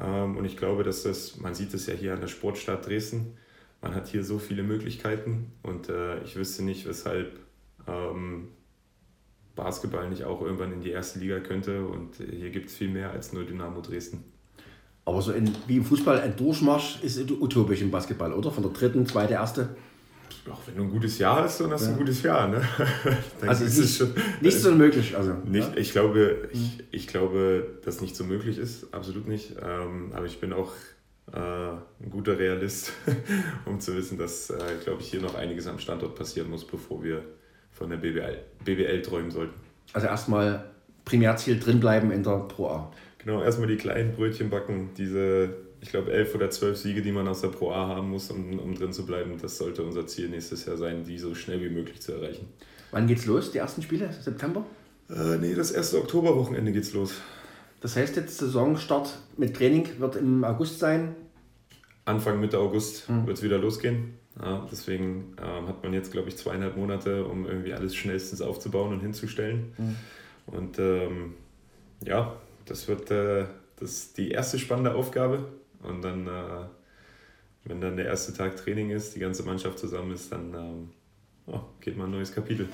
Ähm, 0.01 0.37
und 0.37 0.45
ich 0.45 0.57
glaube, 0.57 0.83
dass 0.83 1.03
das, 1.03 1.37
man 1.37 1.53
sieht 1.53 1.73
es 1.73 1.85
ja 1.85 1.93
hier 1.93 2.13
an 2.13 2.21
der 2.21 2.27
Sportstadt 2.27 2.87
Dresden, 2.87 3.37
man 3.81 3.95
hat 3.95 4.07
hier 4.07 4.23
so 4.23 4.39
viele 4.39 4.63
Möglichkeiten 4.63 5.51
und 5.63 5.89
äh, 5.89 6.21
ich 6.23 6.35
wüsste 6.35 6.63
nicht, 6.63 6.87
weshalb 6.87 7.39
ähm, 7.87 8.49
Basketball 9.55 10.09
nicht 10.09 10.23
auch 10.23 10.41
irgendwann 10.41 10.71
in 10.71 10.81
die 10.81 10.91
erste 10.91 11.19
Liga 11.19 11.39
könnte. 11.39 11.85
Und 11.85 12.15
hier 12.15 12.51
gibt 12.51 12.69
es 12.69 12.77
viel 12.77 12.89
mehr 12.89 13.11
als 13.11 13.33
nur 13.33 13.43
Dynamo 13.43 13.81
Dresden. 13.81 14.23
Aber 15.05 15.21
so 15.21 15.31
in, 15.31 15.51
wie 15.67 15.77
im 15.77 15.85
Fußball 15.85 16.21
ein 16.21 16.35
Durchmarsch 16.35 16.99
ist 17.01 17.19
utopisch 17.31 17.81
im 17.81 17.91
Basketball, 17.91 18.33
oder? 18.33 18.51
Von 18.51 18.63
der 18.63 18.71
dritten, 18.71 19.05
zweite, 19.05 19.33
erste? 19.33 19.69
Ach, 20.49 20.57
wenn 20.65 20.75
du 20.75 20.83
ein 20.83 20.91
gutes 20.91 21.19
Jahr 21.19 21.43
hast, 21.43 21.61
dann 21.61 21.71
hast 21.71 21.81
du 21.81 21.87
ja. 21.87 21.91
ein 21.91 21.97
gutes 21.97 22.23
Jahr. 22.23 22.47
Ne? 22.47 22.61
also 23.47 23.63
ist 23.63 23.77
es 23.77 23.97
schon, 23.97 24.13
nicht 24.41 24.59
so 24.59 24.71
möglich. 24.71 25.15
Also, 25.15 25.33
nicht, 25.45 25.69
ja? 25.69 25.77
ich, 25.77 25.91
glaube, 25.91 26.49
ich, 26.51 26.59
hm. 26.59 26.85
ich 26.91 27.07
glaube, 27.07 27.79
dass 27.85 28.01
nicht 28.01 28.15
so 28.15 28.23
möglich 28.23 28.57
ist, 28.57 28.93
absolut 28.93 29.27
nicht. 29.27 29.55
Ähm, 29.61 30.11
aber 30.15 30.25
ich 30.25 30.39
bin 30.39 30.53
auch 30.53 30.71
äh, 31.31 31.37
ein 31.37 32.09
guter 32.09 32.37
Realist, 32.39 32.91
um 33.65 33.79
zu 33.79 33.95
wissen, 33.95 34.17
dass, 34.17 34.49
äh, 34.49 34.57
glaube 34.83 35.01
ich, 35.01 35.09
hier 35.09 35.21
noch 35.21 35.35
einiges 35.35 35.67
am 35.67 35.79
Standort 35.79 36.15
passieren 36.15 36.49
muss, 36.49 36.65
bevor 36.65 37.03
wir 37.03 37.23
von 37.71 37.89
der 37.89 37.97
BBL, 37.97 38.39
BBL 38.65 39.01
träumen 39.01 39.31
sollten. 39.31 39.53
Also 39.93 40.07
erstmal 40.07 40.71
Primärziel 41.05 41.59
drinbleiben 41.59 42.11
in 42.11 42.23
der 42.23 42.37
Pro 42.47 42.67
A. 42.67 42.91
Genau, 43.23 43.43
erstmal 43.43 43.67
die 43.67 43.77
kleinen 43.77 44.13
Brötchen 44.13 44.49
backen, 44.49 44.89
diese, 44.97 45.55
ich 45.79 45.89
glaube, 45.89 46.11
elf 46.11 46.33
oder 46.33 46.49
zwölf 46.49 46.77
Siege, 46.77 47.01
die 47.01 47.11
man 47.11 47.27
aus 47.27 47.41
der 47.41 47.49
Pro 47.49 47.71
A 47.71 47.87
haben 47.87 48.09
muss, 48.09 48.31
um, 48.31 48.57
um 48.59 48.73
drin 48.73 48.93
zu 48.93 49.05
bleiben. 49.05 49.37
Das 49.39 49.57
sollte 49.57 49.83
unser 49.83 50.07
Ziel 50.07 50.29
nächstes 50.29 50.65
Jahr 50.65 50.77
sein, 50.77 51.03
die 51.03 51.19
so 51.19 51.35
schnell 51.35 51.61
wie 51.61 51.69
möglich 51.69 52.01
zu 52.01 52.13
erreichen. 52.13 52.47
Wann 52.91 53.07
geht's 53.07 53.25
los, 53.25 53.51
die 53.51 53.59
ersten 53.59 53.83
Spiele? 53.83 54.11
September? 54.11 54.65
Äh, 55.09 55.37
nee, 55.37 55.53
das 55.53 55.71
erste 55.71 55.99
Oktoberwochenende 55.99 56.71
geht's 56.71 56.93
los. 56.93 57.13
Das 57.79 57.95
heißt 57.95 58.15
jetzt 58.15 58.37
Saisonstart 58.37 59.17
mit 59.37 59.55
Training 59.55 59.87
wird 59.99 60.15
im 60.15 60.43
August 60.43 60.79
sein? 60.79 61.15
Anfang 62.05 62.39
Mitte 62.39 62.57
August 62.57 63.07
hm. 63.07 63.27
wird 63.27 63.37
es 63.37 63.43
wieder 63.43 63.59
losgehen. 63.59 64.15
Ja, 64.41 64.65
deswegen 64.71 65.35
ähm, 65.41 65.67
hat 65.67 65.83
man 65.83 65.93
jetzt, 65.93 66.11
glaube 66.11 66.29
ich, 66.29 66.37
zweieinhalb 66.37 66.77
Monate, 66.77 67.25
um 67.25 67.45
irgendwie 67.45 67.73
alles 67.73 67.95
schnellstens 67.95 68.41
aufzubauen 68.41 68.93
und 68.93 69.01
hinzustellen. 69.01 69.73
Mhm. 69.77 69.95
Und 70.47 70.79
ähm, 70.79 71.33
ja, 72.05 72.33
das 72.65 72.87
wird 72.87 73.11
äh, 73.11 73.45
das 73.79 74.13
die 74.13 74.31
erste 74.31 74.59
spannende 74.59 74.95
Aufgabe. 74.95 75.45
Und 75.81 76.01
dann, 76.03 76.27
äh, 76.27 76.65
wenn 77.65 77.81
dann 77.81 77.97
der 77.97 78.05
erste 78.05 78.33
Tag 78.33 78.55
Training 78.55 78.91
ist, 78.91 79.15
die 79.15 79.19
ganze 79.19 79.43
Mannschaft 79.43 79.79
zusammen 79.79 80.11
ist, 80.11 80.31
dann 80.31 80.53
ähm, 80.53 80.89
oh, 81.47 81.61
geht 81.79 81.97
mal 81.97 82.05
ein 82.05 82.11
neues 82.11 82.33
Kapitel. 82.33 82.67